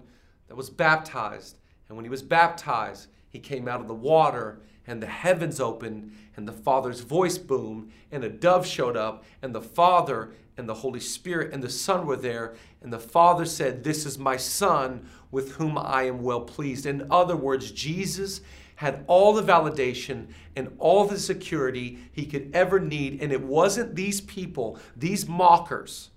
that 0.49 0.57
was 0.57 0.71
baptized. 0.71 1.59
And 1.89 1.97
when 1.97 2.05
he 2.05 2.11
was 2.11 2.23
baptized, 2.23 3.09
he 3.29 3.39
came 3.39 3.69
out 3.69 3.81
of 3.81 3.87
the 3.87 3.95
water 3.95 4.63
and 4.87 5.03
the 5.03 5.07
heavens 5.07 5.61
opened 5.61 6.13
and 6.37 6.47
the 6.47 6.53
Father's 6.53 7.01
voice 7.01 7.39
boomed 7.39 7.91
and 8.11 8.25
a 8.25 8.29
dove 8.29 8.67
showed 8.67 8.97
up 8.97 9.25
and 9.43 9.55
the 9.55 9.63
Father 9.63 10.33
and 10.57 10.69
the 10.69 10.75
Holy 10.75 11.01
Spirit 11.01 11.53
and 11.53 11.63
the 11.63 11.71
Son 11.71 12.07
were 12.07 12.17
there. 12.17 12.55
And 12.83 12.93
the 12.93 12.99
Father 12.99 13.45
said, 13.45 13.83
This 13.83 14.07
is 14.07 14.19
my 14.19 14.37
Son 14.37 15.09
with 15.31 15.53
whom 15.53 15.77
I 15.77 16.05
am 16.05 16.23
well 16.23 16.43
pleased. 16.43 16.87
In 16.87 17.07
other 17.11 17.37
words, 17.37 17.73
Jesus 17.73 18.41
had 18.77 19.05
all 19.07 19.33
the 19.33 19.43
validation 19.43 20.27
and 20.57 20.75
all 20.79 21.05
the 21.05 21.19
security 21.19 21.99
he 22.13 22.27
could 22.27 22.51
ever 22.55 22.81
need. 22.81 23.21
And 23.23 23.33
it 23.33 23.43
wasn't 23.43 23.95
these 23.95 24.21
people, 24.21 24.79
these 24.97 25.29
mockers, 25.29 26.11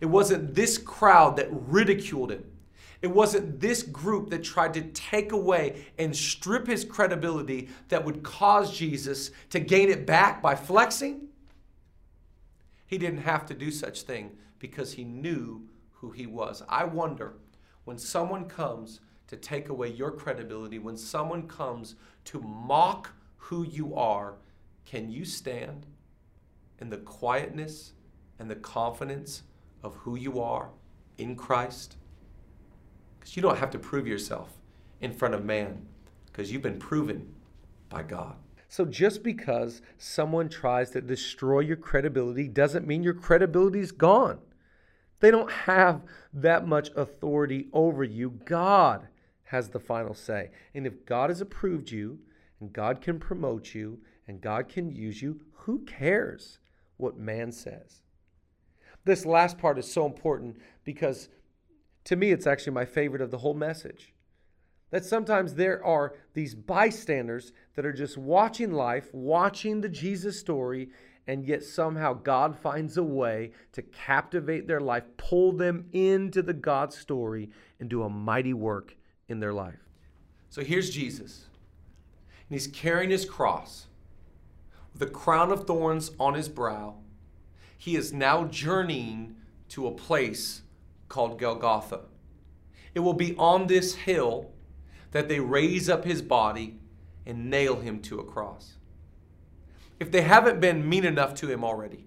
it 0.00 0.06
wasn't 0.06 0.54
this 0.54 0.78
crowd 0.78 1.36
that 1.36 1.48
ridiculed 1.50 2.32
him. 2.32 2.44
It 3.02 3.10
wasn't 3.10 3.58
this 3.58 3.82
group 3.82 4.30
that 4.30 4.44
tried 4.44 4.74
to 4.74 4.82
take 4.82 5.32
away 5.32 5.84
and 5.98 6.16
strip 6.16 6.68
his 6.68 6.84
credibility 6.84 7.68
that 7.88 8.04
would 8.04 8.22
cause 8.22 8.76
Jesus 8.76 9.32
to 9.50 9.58
gain 9.58 9.90
it 9.90 10.06
back 10.06 10.40
by 10.40 10.54
flexing. 10.54 11.28
He 12.86 12.98
didn't 12.98 13.22
have 13.22 13.44
to 13.46 13.54
do 13.54 13.72
such 13.72 14.02
thing 14.02 14.36
because 14.60 14.92
he 14.92 15.02
knew 15.02 15.66
who 15.94 16.12
he 16.12 16.26
was. 16.26 16.62
I 16.68 16.84
wonder 16.84 17.34
when 17.84 17.98
someone 17.98 18.44
comes 18.48 19.00
to 19.26 19.36
take 19.36 19.68
away 19.68 19.88
your 19.88 20.12
credibility, 20.12 20.78
when 20.78 20.96
someone 20.96 21.48
comes 21.48 21.96
to 22.26 22.40
mock 22.40 23.10
who 23.36 23.64
you 23.64 23.96
are, 23.96 24.34
can 24.84 25.10
you 25.10 25.24
stand 25.24 25.86
in 26.78 26.90
the 26.90 26.98
quietness 26.98 27.94
and 28.38 28.48
the 28.48 28.56
confidence 28.56 29.42
of 29.82 29.96
who 29.96 30.16
you 30.16 30.40
are 30.40 30.68
in 31.18 31.34
Christ? 31.34 31.96
Because 33.22 33.36
you 33.36 33.42
don't 33.42 33.58
have 33.58 33.70
to 33.70 33.78
prove 33.78 34.08
yourself 34.08 34.58
in 35.00 35.12
front 35.12 35.32
of 35.32 35.44
man, 35.44 35.86
because 36.26 36.50
you've 36.50 36.60
been 36.60 36.80
proven 36.80 37.32
by 37.88 38.02
God. 38.02 38.34
So 38.68 38.84
just 38.84 39.22
because 39.22 39.80
someone 39.96 40.48
tries 40.48 40.90
to 40.90 41.00
destroy 41.00 41.60
your 41.60 41.76
credibility 41.76 42.48
doesn't 42.48 42.84
mean 42.84 43.04
your 43.04 43.14
credibility 43.14 43.78
is 43.78 43.92
gone. 43.92 44.40
They 45.20 45.30
don't 45.30 45.52
have 45.52 46.02
that 46.32 46.66
much 46.66 46.90
authority 46.96 47.68
over 47.72 48.02
you. 48.02 48.40
God 48.44 49.06
has 49.44 49.68
the 49.68 49.78
final 49.78 50.14
say. 50.14 50.50
And 50.74 50.84
if 50.84 51.06
God 51.06 51.30
has 51.30 51.40
approved 51.40 51.92
you, 51.92 52.18
and 52.58 52.72
God 52.72 53.00
can 53.00 53.20
promote 53.20 53.72
you, 53.72 54.00
and 54.26 54.40
God 54.40 54.68
can 54.68 54.90
use 54.90 55.22
you, 55.22 55.42
who 55.52 55.84
cares 55.84 56.58
what 56.96 57.16
man 57.16 57.52
says? 57.52 58.02
This 59.04 59.24
last 59.24 59.58
part 59.58 59.78
is 59.78 59.92
so 59.92 60.06
important 60.06 60.56
because 60.82 61.28
to 62.04 62.16
me, 62.16 62.30
it's 62.30 62.46
actually 62.46 62.72
my 62.72 62.84
favorite 62.84 63.22
of 63.22 63.30
the 63.30 63.38
whole 63.38 63.54
message. 63.54 64.12
That 64.90 65.04
sometimes 65.04 65.54
there 65.54 65.84
are 65.84 66.14
these 66.34 66.54
bystanders 66.54 67.52
that 67.74 67.86
are 67.86 67.92
just 67.92 68.18
watching 68.18 68.72
life, 68.72 69.08
watching 69.12 69.80
the 69.80 69.88
Jesus 69.88 70.38
story, 70.38 70.90
and 71.26 71.46
yet 71.46 71.62
somehow 71.62 72.14
God 72.14 72.58
finds 72.58 72.96
a 72.96 73.02
way 73.02 73.52
to 73.72 73.82
captivate 73.82 74.66
their 74.66 74.80
life, 74.80 75.04
pull 75.16 75.52
them 75.52 75.86
into 75.92 76.42
the 76.42 76.52
God 76.52 76.92
story, 76.92 77.50
and 77.80 77.88
do 77.88 78.02
a 78.02 78.10
mighty 78.10 78.52
work 78.52 78.96
in 79.28 79.40
their 79.40 79.52
life. 79.52 79.78
So 80.50 80.62
here's 80.62 80.90
Jesus, 80.90 81.46
and 82.48 82.54
he's 82.54 82.66
carrying 82.66 83.10
his 83.10 83.24
cross 83.24 83.86
with 84.92 85.02
a 85.02 85.10
crown 85.10 85.50
of 85.50 85.66
thorns 85.66 86.10
on 86.20 86.34
his 86.34 86.48
brow. 86.48 86.96
He 87.78 87.96
is 87.96 88.12
now 88.12 88.44
journeying 88.44 89.36
to 89.70 89.86
a 89.86 89.92
place 89.92 90.62
called 91.12 91.38
Golgotha. 91.38 92.00
It 92.94 93.00
will 93.00 93.12
be 93.12 93.36
on 93.36 93.66
this 93.66 93.94
hill 93.94 94.50
that 95.10 95.28
they 95.28 95.40
raise 95.40 95.90
up 95.90 96.06
his 96.06 96.22
body 96.22 96.78
and 97.26 97.50
nail 97.50 97.80
him 97.80 98.00
to 98.00 98.18
a 98.18 98.24
cross. 98.24 98.78
If 100.00 100.10
they 100.10 100.22
haven't 100.22 100.58
been 100.58 100.88
mean 100.88 101.04
enough 101.04 101.34
to 101.34 101.50
him 101.50 101.64
already, 101.64 102.06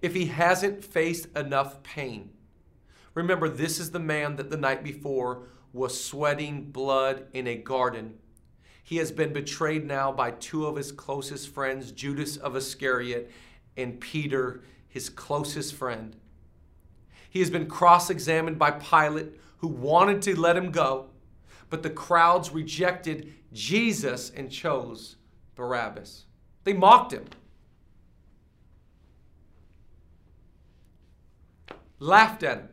if 0.00 0.14
he 0.14 0.26
hasn't 0.26 0.82
faced 0.82 1.28
enough 1.36 1.82
pain, 1.82 2.30
remember 3.12 3.50
this 3.50 3.78
is 3.78 3.90
the 3.90 3.98
man 3.98 4.36
that 4.36 4.48
the 4.48 4.56
night 4.56 4.82
before 4.82 5.48
was 5.74 6.02
sweating 6.02 6.70
blood 6.70 7.26
in 7.34 7.46
a 7.46 7.56
garden. 7.56 8.14
He 8.82 8.96
has 8.96 9.12
been 9.12 9.34
betrayed 9.34 9.84
now 9.84 10.10
by 10.10 10.30
two 10.30 10.64
of 10.64 10.76
his 10.76 10.90
closest 10.90 11.52
friends, 11.52 11.92
Judas 11.92 12.38
of 12.38 12.56
Iscariot 12.56 13.30
and 13.76 14.00
Peter, 14.00 14.62
his 14.88 15.10
closest 15.10 15.74
friend. 15.74 16.16
He 17.30 17.40
has 17.40 17.50
been 17.50 17.66
cross 17.66 18.10
examined 18.10 18.58
by 18.58 18.72
Pilate, 18.72 19.38
who 19.58 19.68
wanted 19.68 20.22
to 20.22 20.38
let 20.38 20.56
him 20.56 20.70
go, 20.70 21.06
but 21.70 21.82
the 21.82 21.90
crowds 21.90 22.52
rejected 22.52 23.32
Jesus 23.52 24.30
and 24.30 24.50
chose 24.50 25.16
Barabbas. 25.54 26.24
They 26.64 26.72
mocked 26.72 27.12
him, 27.12 27.24
laughed 31.98 32.42
at 32.42 32.58
him, 32.58 32.68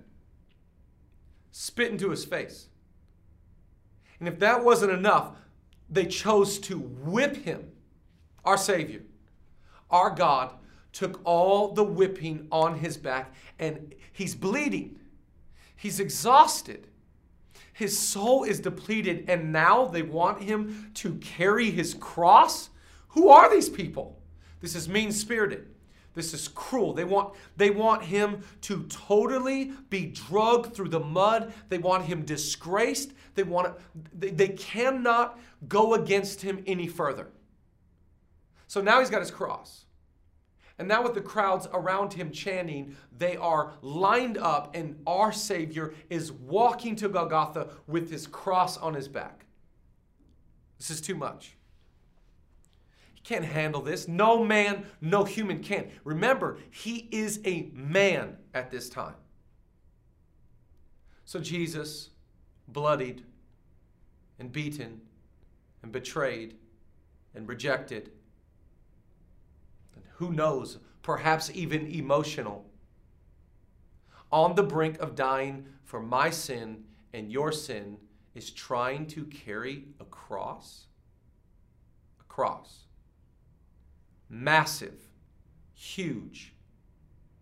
spit 1.52 1.92
into 1.92 2.10
his 2.10 2.26
face. 2.26 2.68
And 4.20 4.28
if 4.28 4.39
that 4.39 4.63
wasn't 4.63 4.92
enough, 4.92 5.36
they 5.89 6.06
chose 6.06 6.60
to 6.60 6.80
whip 6.80 7.38
him, 7.38 7.72
our 8.44 8.58
Savior, 8.58 9.02
our 9.89 10.10
God, 10.10 10.54
took 10.94 11.20
all 11.26 11.74
the 11.74 11.84
whipping 11.84 12.48
on 12.52 12.80
his 12.80 12.98
back 12.98 13.34
and 13.60 13.94
he's 14.12 14.36
bleeding. 14.36 15.00
He's 15.76 16.00
exhausted. 16.00 16.88
His 17.74 17.98
soul 17.98 18.44
is 18.44 18.60
depleted, 18.60 19.26
and 19.28 19.52
now 19.52 19.86
they 19.86 20.04
want 20.04 20.44
him 20.44 20.92
to 20.94 21.16
carry 21.16 21.72
his 21.72 21.96
cross? 21.96 22.70
Who 23.10 23.30
are 23.30 23.50
these 23.50 23.68
people? 23.68 24.22
This 24.62 24.76
is 24.76 24.88
mean 24.88 25.12
spirited. 25.12 25.68
This 26.14 26.34
is 26.34 26.48
cruel. 26.48 26.94
They 26.94 27.04
want, 27.04 27.34
they 27.58 27.72
want 27.72 28.04
him 28.04 28.44
to 28.62 28.84
totally 28.84 29.72
be 29.90 30.06
drugged 30.06 30.76
through 30.76 30.90
the 30.90 31.00
mud. 31.00 31.52
They 31.70 31.80
want 31.80 32.06
him 32.06 32.24
disgraced. 32.24 33.14
They, 33.34 33.42
want 33.42 33.76
they, 34.14 34.30
they 34.30 34.50
cannot 34.50 35.40
go 35.68 35.96
against 35.96 36.42
him 36.42 36.64
any 36.68 36.88
further. 36.88 37.30
So 38.68 38.82
now 38.82 39.00
he's 39.00 39.10
got 39.10 39.22
his 39.22 39.32
cross. 39.32 39.86
And 40.80 40.88
now, 40.88 41.04
with 41.04 41.14
the 41.14 41.22
crowds 41.22 41.68
around 41.72 42.14
him 42.14 42.32
chanting, 42.32 42.96
they 43.16 43.38
are 43.38 43.74
lined 43.82 44.40
up, 44.40 44.76
and 44.76 45.00
our 45.06 45.32
Savior 45.32 45.94
is 46.10 46.32
walking 46.32 46.96
to 46.96 47.10
Golgotha 47.10 47.70
with 47.86 48.10
his 48.10 48.26
cross 48.26 48.78
on 48.78 48.96
his 48.96 49.08
back. 49.08 49.46
This 50.80 50.90
is 50.90 51.00
too 51.00 51.16
much. 51.16 51.56
He 53.14 53.22
can't 53.22 53.46
handle 53.46 53.82
this. 53.82 54.08
No 54.08 54.44
man, 54.44 54.86
no 55.00 55.24
human 55.24 55.62
can. 55.62 55.92
Remember, 56.04 56.58
he 56.72 57.08
is 57.12 57.40
a 57.46 57.70
man 57.74 58.38
at 58.56 58.72
this 58.72 58.90
time. 58.90 59.16
So 61.24 61.40
Jesus, 61.40 62.10
bloodied 62.68 63.24
and 64.40 64.52
beaten 64.52 65.02
and 65.84 65.92
betrayed 65.92 66.58
and 67.36 67.48
rejected, 67.48 68.12
who 70.15 70.32
knows, 70.32 70.80
perhaps 71.02 71.52
even 71.54 71.88
emotional, 71.88 72.65
on 74.32 74.56
the 74.56 74.63
brink 74.63 74.99
of 74.99 75.15
dying 75.15 75.65
for 75.84 75.99
my 75.99 76.30
sin 76.30 76.84
and 77.13 77.32
your 77.32 77.52
sin, 77.52 77.97
is 78.34 78.49
trying 78.49 79.06
to 79.06 79.26
carry 79.26 79.86
a 79.99 80.06
cross. 80.06 80.86
A 82.19 82.23
cross. 82.23 82.86
Massive, 84.30 84.99
huge. 85.76 86.54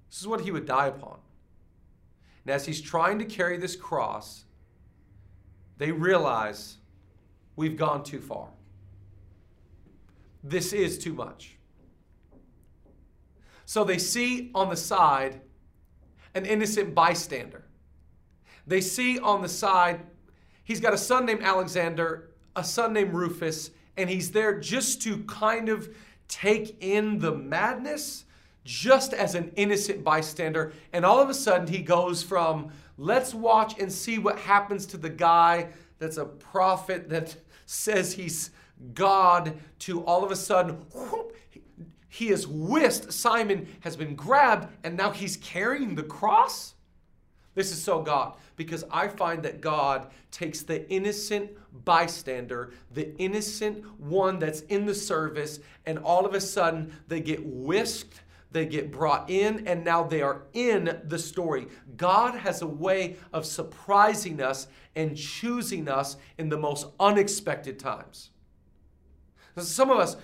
This 0.09 0.19
is 0.19 0.27
what 0.27 0.41
he 0.41 0.51
would 0.51 0.65
die 0.65 0.87
upon. 0.87 1.19
And 2.43 2.53
as 2.53 2.65
he's 2.65 2.81
trying 2.81 3.19
to 3.19 3.25
carry 3.25 3.57
this 3.57 3.75
cross, 3.75 4.43
they 5.77 5.91
realize 5.91 6.77
we've 7.55 7.77
gone 7.77 8.03
too 8.03 8.19
far. 8.19 8.49
This 10.43 10.73
is 10.73 10.97
too 10.97 11.13
much. 11.13 11.57
So 13.71 13.85
they 13.85 13.99
see 13.99 14.51
on 14.53 14.67
the 14.67 14.75
side 14.75 15.39
an 16.35 16.45
innocent 16.45 16.93
bystander. 16.93 17.63
They 18.67 18.81
see 18.81 19.17
on 19.17 19.41
the 19.41 19.47
side, 19.47 20.01
he's 20.65 20.81
got 20.81 20.93
a 20.93 20.97
son 20.97 21.25
named 21.25 21.41
Alexander, 21.41 22.31
a 22.53 22.65
son 22.65 22.91
named 22.91 23.13
Rufus, 23.13 23.71
and 23.95 24.09
he's 24.09 24.31
there 24.31 24.59
just 24.59 25.01
to 25.03 25.19
kind 25.19 25.69
of 25.69 25.87
take 26.27 26.83
in 26.83 27.19
the 27.19 27.31
madness 27.31 28.25
just 28.65 29.13
as 29.13 29.35
an 29.35 29.53
innocent 29.55 30.03
bystander. 30.03 30.73
And 30.91 31.05
all 31.05 31.21
of 31.21 31.29
a 31.29 31.33
sudden, 31.33 31.67
he 31.67 31.81
goes 31.81 32.21
from, 32.21 32.73
let's 32.97 33.33
watch 33.33 33.79
and 33.79 33.89
see 33.89 34.17
what 34.17 34.37
happens 34.37 34.85
to 34.87 34.97
the 34.97 35.09
guy 35.09 35.69
that's 35.97 36.17
a 36.17 36.25
prophet 36.25 37.07
that 37.07 37.37
says 37.65 38.11
he's 38.11 38.51
God, 38.93 39.57
to 39.79 40.03
all 40.03 40.25
of 40.25 40.31
a 40.31 40.35
sudden, 40.35 40.75
whoop, 40.93 41.37
he 42.11 42.29
is 42.29 42.45
whisked. 42.45 43.11
Simon 43.11 43.67
has 43.79 43.95
been 43.95 44.15
grabbed, 44.15 44.67
and 44.83 44.95
now 44.95 45.11
he's 45.11 45.37
carrying 45.37 45.95
the 45.95 46.03
cross. 46.03 46.75
This 47.55 47.71
is 47.71 47.81
so 47.81 48.01
God 48.01 48.35
because 48.55 48.83
I 48.91 49.07
find 49.07 49.41
that 49.43 49.61
God 49.61 50.11
takes 50.29 50.61
the 50.61 50.87
innocent 50.91 51.49
bystander, 51.85 52.73
the 52.93 53.17
innocent 53.17 53.83
one 53.99 54.39
that's 54.39 54.61
in 54.61 54.85
the 54.85 54.93
service, 54.93 55.59
and 55.85 55.97
all 55.99 56.25
of 56.25 56.33
a 56.33 56.41
sudden 56.41 56.93
they 57.07 57.21
get 57.21 57.45
whisked 57.45 58.21
they 58.51 58.65
get 58.65 58.91
brought 58.91 59.29
in, 59.29 59.65
and 59.65 59.85
now 59.85 60.03
they 60.03 60.21
are 60.21 60.43
in 60.53 60.99
the 61.05 61.17
story. 61.17 61.67
God 61.95 62.35
has 62.35 62.61
a 62.61 62.67
way 62.67 63.15
of 63.31 63.45
surprising 63.45 64.41
us 64.41 64.67
and 64.95 65.15
choosing 65.15 65.87
us 65.87 66.17
in 66.37 66.49
the 66.49 66.57
most 66.57 66.87
unexpected 66.99 67.79
times. 67.79 68.31
Some 69.57 69.89
of 69.89 69.97
us 69.99 70.17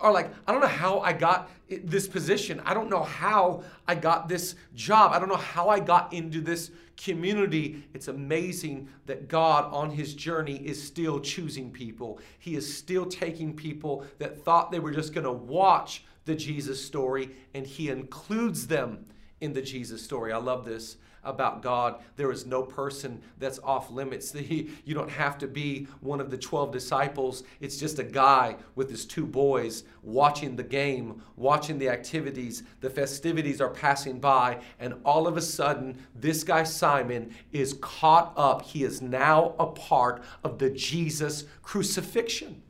are 0.00 0.12
like, 0.12 0.30
I 0.46 0.52
don't 0.52 0.60
know 0.60 0.66
how 0.66 1.00
I 1.00 1.12
got 1.12 1.50
this 1.68 2.08
position. 2.08 2.60
I 2.64 2.74
don't 2.74 2.90
know 2.90 3.02
how 3.02 3.62
I 3.86 3.94
got 3.94 4.28
this 4.28 4.56
job. 4.74 5.12
I 5.12 5.18
don't 5.18 5.28
know 5.28 5.36
how 5.36 5.68
I 5.68 5.78
got 5.80 6.12
into 6.12 6.40
this 6.40 6.70
community. 6.96 7.84
It's 7.94 8.08
amazing 8.08 8.88
that 9.06 9.28
God, 9.28 9.72
on 9.72 9.90
his 9.90 10.14
journey, 10.14 10.56
is 10.56 10.82
still 10.82 11.20
choosing 11.20 11.70
people. 11.70 12.20
He 12.38 12.56
is 12.56 12.76
still 12.76 13.06
taking 13.06 13.54
people 13.54 14.04
that 14.18 14.44
thought 14.44 14.70
they 14.70 14.80
were 14.80 14.92
just 14.92 15.14
going 15.14 15.24
to 15.24 15.32
watch 15.32 16.04
the 16.24 16.34
Jesus 16.34 16.84
story, 16.84 17.30
and 17.54 17.66
he 17.66 17.88
includes 17.88 18.66
them 18.66 19.06
in 19.40 19.52
the 19.52 19.62
Jesus 19.62 20.02
story. 20.02 20.32
I 20.32 20.38
love 20.38 20.64
this 20.64 20.96
about 21.24 21.62
God. 21.62 22.02
There 22.16 22.30
is 22.30 22.46
no 22.46 22.62
person 22.62 23.20
that's 23.38 23.58
off 23.60 23.90
limits. 23.90 24.34
You 24.84 24.94
don't 24.94 25.10
have 25.10 25.38
to 25.38 25.46
be 25.46 25.86
one 26.00 26.20
of 26.20 26.30
the 26.30 26.36
12 26.36 26.72
disciples. 26.72 27.44
It's 27.60 27.76
just 27.76 27.98
a 27.98 28.04
guy 28.04 28.56
with 28.74 28.90
his 28.90 29.04
two 29.04 29.26
boys 29.26 29.84
watching 30.02 30.56
the 30.56 30.62
game, 30.62 31.22
watching 31.36 31.78
the 31.78 31.88
activities. 31.88 32.62
The 32.80 32.90
festivities 32.90 33.60
are 33.60 33.70
passing 33.70 34.18
by, 34.18 34.60
and 34.78 34.94
all 35.04 35.26
of 35.26 35.36
a 35.36 35.40
sudden, 35.40 35.98
this 36.14 36.44
guy 36.44 36.64
Simon 36.64 37.34
is 37.52 37.78
caught 37.80 38.32
up. 38.36 38.62
He 38.62 38.84
is 38.84 39.00
now 39.00 39.54
a 39.58 39.66
part 39.66 40.22
of 40.44 40.58
the 40.58 40.70
Jesus 40.70 41.44
crucifixion. 41.62 42.62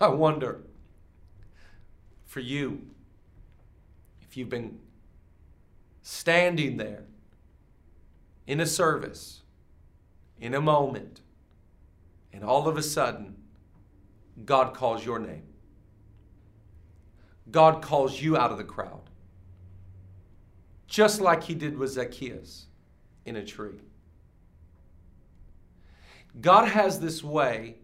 I 0.00 0.08
wonder 0.08 0.62
for 2.26 2.40
you 2.40 2.82
if 4.22 4.36
you've 4.36 4.48
been 4.48 4.78
standing 6.02 6.76
there 6.76 7.04
in 8.46 8.60
a 8.60 8.66
service, 8.66 9.42
in 10.38 10.54
a 10.54 10.60
moment, 10.60 11.20
and 12.32 12.44
all 12.44 12.68
of 12.68 12.76
a 12.76 12.82
sudden, 12.82 13.36
God 14.44 14.74
calls 14.74 15.04
your 15.04 15.18
name. 15.18 15.44
God 17.50 17.82
calls 17.82 18.20
you 18.20 18.36
out 18.36 18.50
of 18.50 18.58
the 18.58 18.64
crowd, 18.64 19.10
just 20.86 21.20
like 21.20 21.42
he 21.44 21.54
did 21.54 21.78
with 21.78 21.90
Zacchaeus 21.90 22.66
in 23.24 23.36
a 23.36 23.44
tree. 23.44 23.80
God 26.40 26.68
has 26.68 26.98
this 26.98 27.22
way 27.22 27.76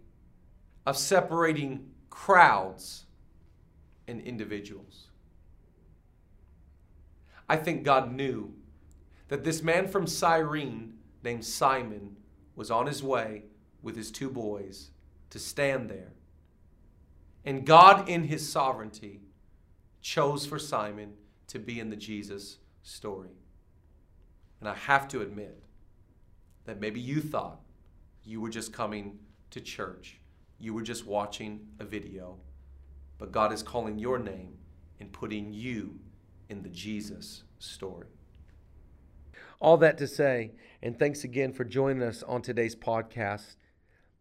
of 0.86 0.96
separating 0.96 1.90
crowds 2.08 3.04
and 4.08 4.20
individuals. 4.20 5.06
I 7.48 7.56
think 7.56 7.84
God 7.84 8.12
knew 8.12 8.54
that 9.30 9.42
this 9.42 9.62
man 9.62 9.88
from 9.88 10.06
Cyrene 10.06 10.92
named 11.24 11.44
Simon 11.44 12.16
was 12.54 12.70
on 12.70 12.86
his 12.86 13.02
way 13.02 13.44
with 13.82 13.96
his 13.96 14.10
two 14.10 14.28
boys 14.28 14.90
to 15.30 15.38
stand 15.38 15.88
there. 15.88 16.12
And 17.46 17.64
God, 17.64 18.06
in 18.06 18.24
his 18.24 18.46
sovereignty, 18.46 19.22
chose 20.02 20.44
for 20.44 20.58
Simon 20.58 21.14
to 21.46 21.58
be 21.58 21.80
in 21.80 21.88
the 21.88 21.96
Jesus 21.96 22.58
story. 22.82 23.30
And 24.60 24.68
I 24.68 24.74
have 24.74 25.08
to 25.08 25.22
admit 25.22 25.62
that 26.66 26.78
maybe 26.78 27.00
you 27.00 27.22
thought 27.22 27.60
you 28.22 28.42
were 28.42 28.50
just 28.50 28.74
coming 28.74 29.18
to 29.52 29.60
church, 29.62 30.20
you 30.58 30.74
were 30.74 30.82
just 30.82 31.06
watching 31.06 31.66
a 31.78 31.84
video 31.84 32.36
but 33.20 33.32
God 33.32 33.52
is 33.52 33.62
calling 33.62 33.98
your 33.98 34.18
name 34.18 34.56
and 34.98 35.12
putting 35.12 35.52
you 35.52 36.00
in 36.48 36.62
the 36.62 36.70
Jesus 36.70 37.42
story. 37.58 38.06
All 39.60 39.76
that 39.76 39.98
to 39.98 40.06
say, 40.06 40.52
and 40.82 40.98
thanks 40.98 41.22
again 41.22 41.52
for 41.52 41.64
joining 41.64 42.02
us 42.02 42.22
on 42.22 42.40
today's 42.40 42.74
podcast. 42.74 43.56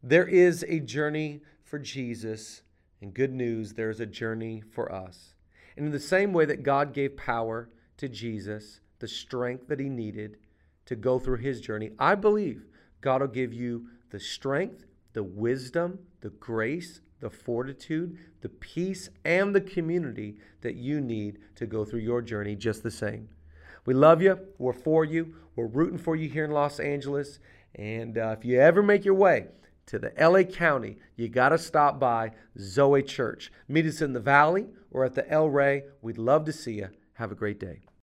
There 0.03 0.27
is 0.27 0.65
a 0.67 0.81
journey 0.81 1.39
for 1.63 1.79
Jesus, 1.79 2.63
and 3.01 3.13
good 3.13 3.31
news, 3.31 3.73
there's 3.73 4.01
a 4.01 4.05
journey 4.05 4.61
for 4.73 4.91
us. 4.91 5.35
And 5.77 5.85
in 5.85 5.93
the 5.93 5.99
same 5.99 6.33
way 6.33 6.43
that 6.43 6.63
God 6.63 6.93
gave 6.93 7.15
power 7.15 7.69
to 7.95 8.09
Jesus, 8.09 8.81
the 8.99 9.07
strength 9.07 9.69
that 9.69 9.79
he 9.79 9.87
needed 9.87 10.39
to 10.87 10.97
go 10.97 11.19
through 11.19 11.37
his 11.37 11.61
journey, 11.61 11.91
I 11.97 12.15
believe 12.15 12.65
God 12.99 13.21
will 13.21 13.29
give 13.29 13.53
you 13.53 13.87
the 14.09 14.19
strength, 14.19 14.83
the 15.13 15.23
wisdom, 15.23 15.99
the 16.19 16.31
grace, 16.31 16.99
the 17.21 17.29
fortitude, 17.29 18.17
the 18.41 18.49
peace, 18.49 19.09
and 19.23 19.55
the 19.55 19.61
community 19.61 20.35
that 20.59 20.75
you 20.75 20.99
need 20.99 21.39
to 21.55 21.65
go 21.65 21.85
through 21.85 22.01
your 22.01 22.21
journey 22.21 22.57
just 22.57 22.83
the 22.83 22.91
same. 22.91 23.29
We 23.89 23.95
love 23.95 24.21
you. 24.21 24.39
We're 24.59 24.71
for 24.71 25.03
you. 25.03 25.33
We're 25.55 25.65
rooting 25.65 25.97
for 25.97 26.15
you 26.15 26.29
here 26.29 26.45
in 26.45 26.51
Los 26.51 26.79
Angeles. 26.79 27.39
And 27.73 28.19
uh, 28.19 28.35
if 28.37 28.45
you 28.45 28.59
ever 28.61 28.83
make 28.83 29.03
your 29.03 29.15
way 29.15 29.47
to 29.87 29.97
the 29.97 30.13
LA 30.15 30.43
County, 30.43 30.97
you 31.15 31.27
got 31.27 31.49
to 31.49 31.57
stop 31.57 31.99
by 31.99 32.33
Zoe 32.59 33.01
Church. 33.01 33.51
Meet 33.67 33.87
us 33.87 34.03
in 34.03 34.13
the 34.13 34.19
Valley 34.19 34.67
or 34.91 35.05
at 35.05 35.15
the 35.15 35.27
El 35.27 35.49
Rey. 35.49 35.85
We'd 36.03 36.19
love 36.19 36.45
to 36.45 36.53
see 36.53 36.73
you. 36.73 36.89
Have 37.13 37.31
a 37.31 37.35
great 37.35 37.59
day. 37.59 37.88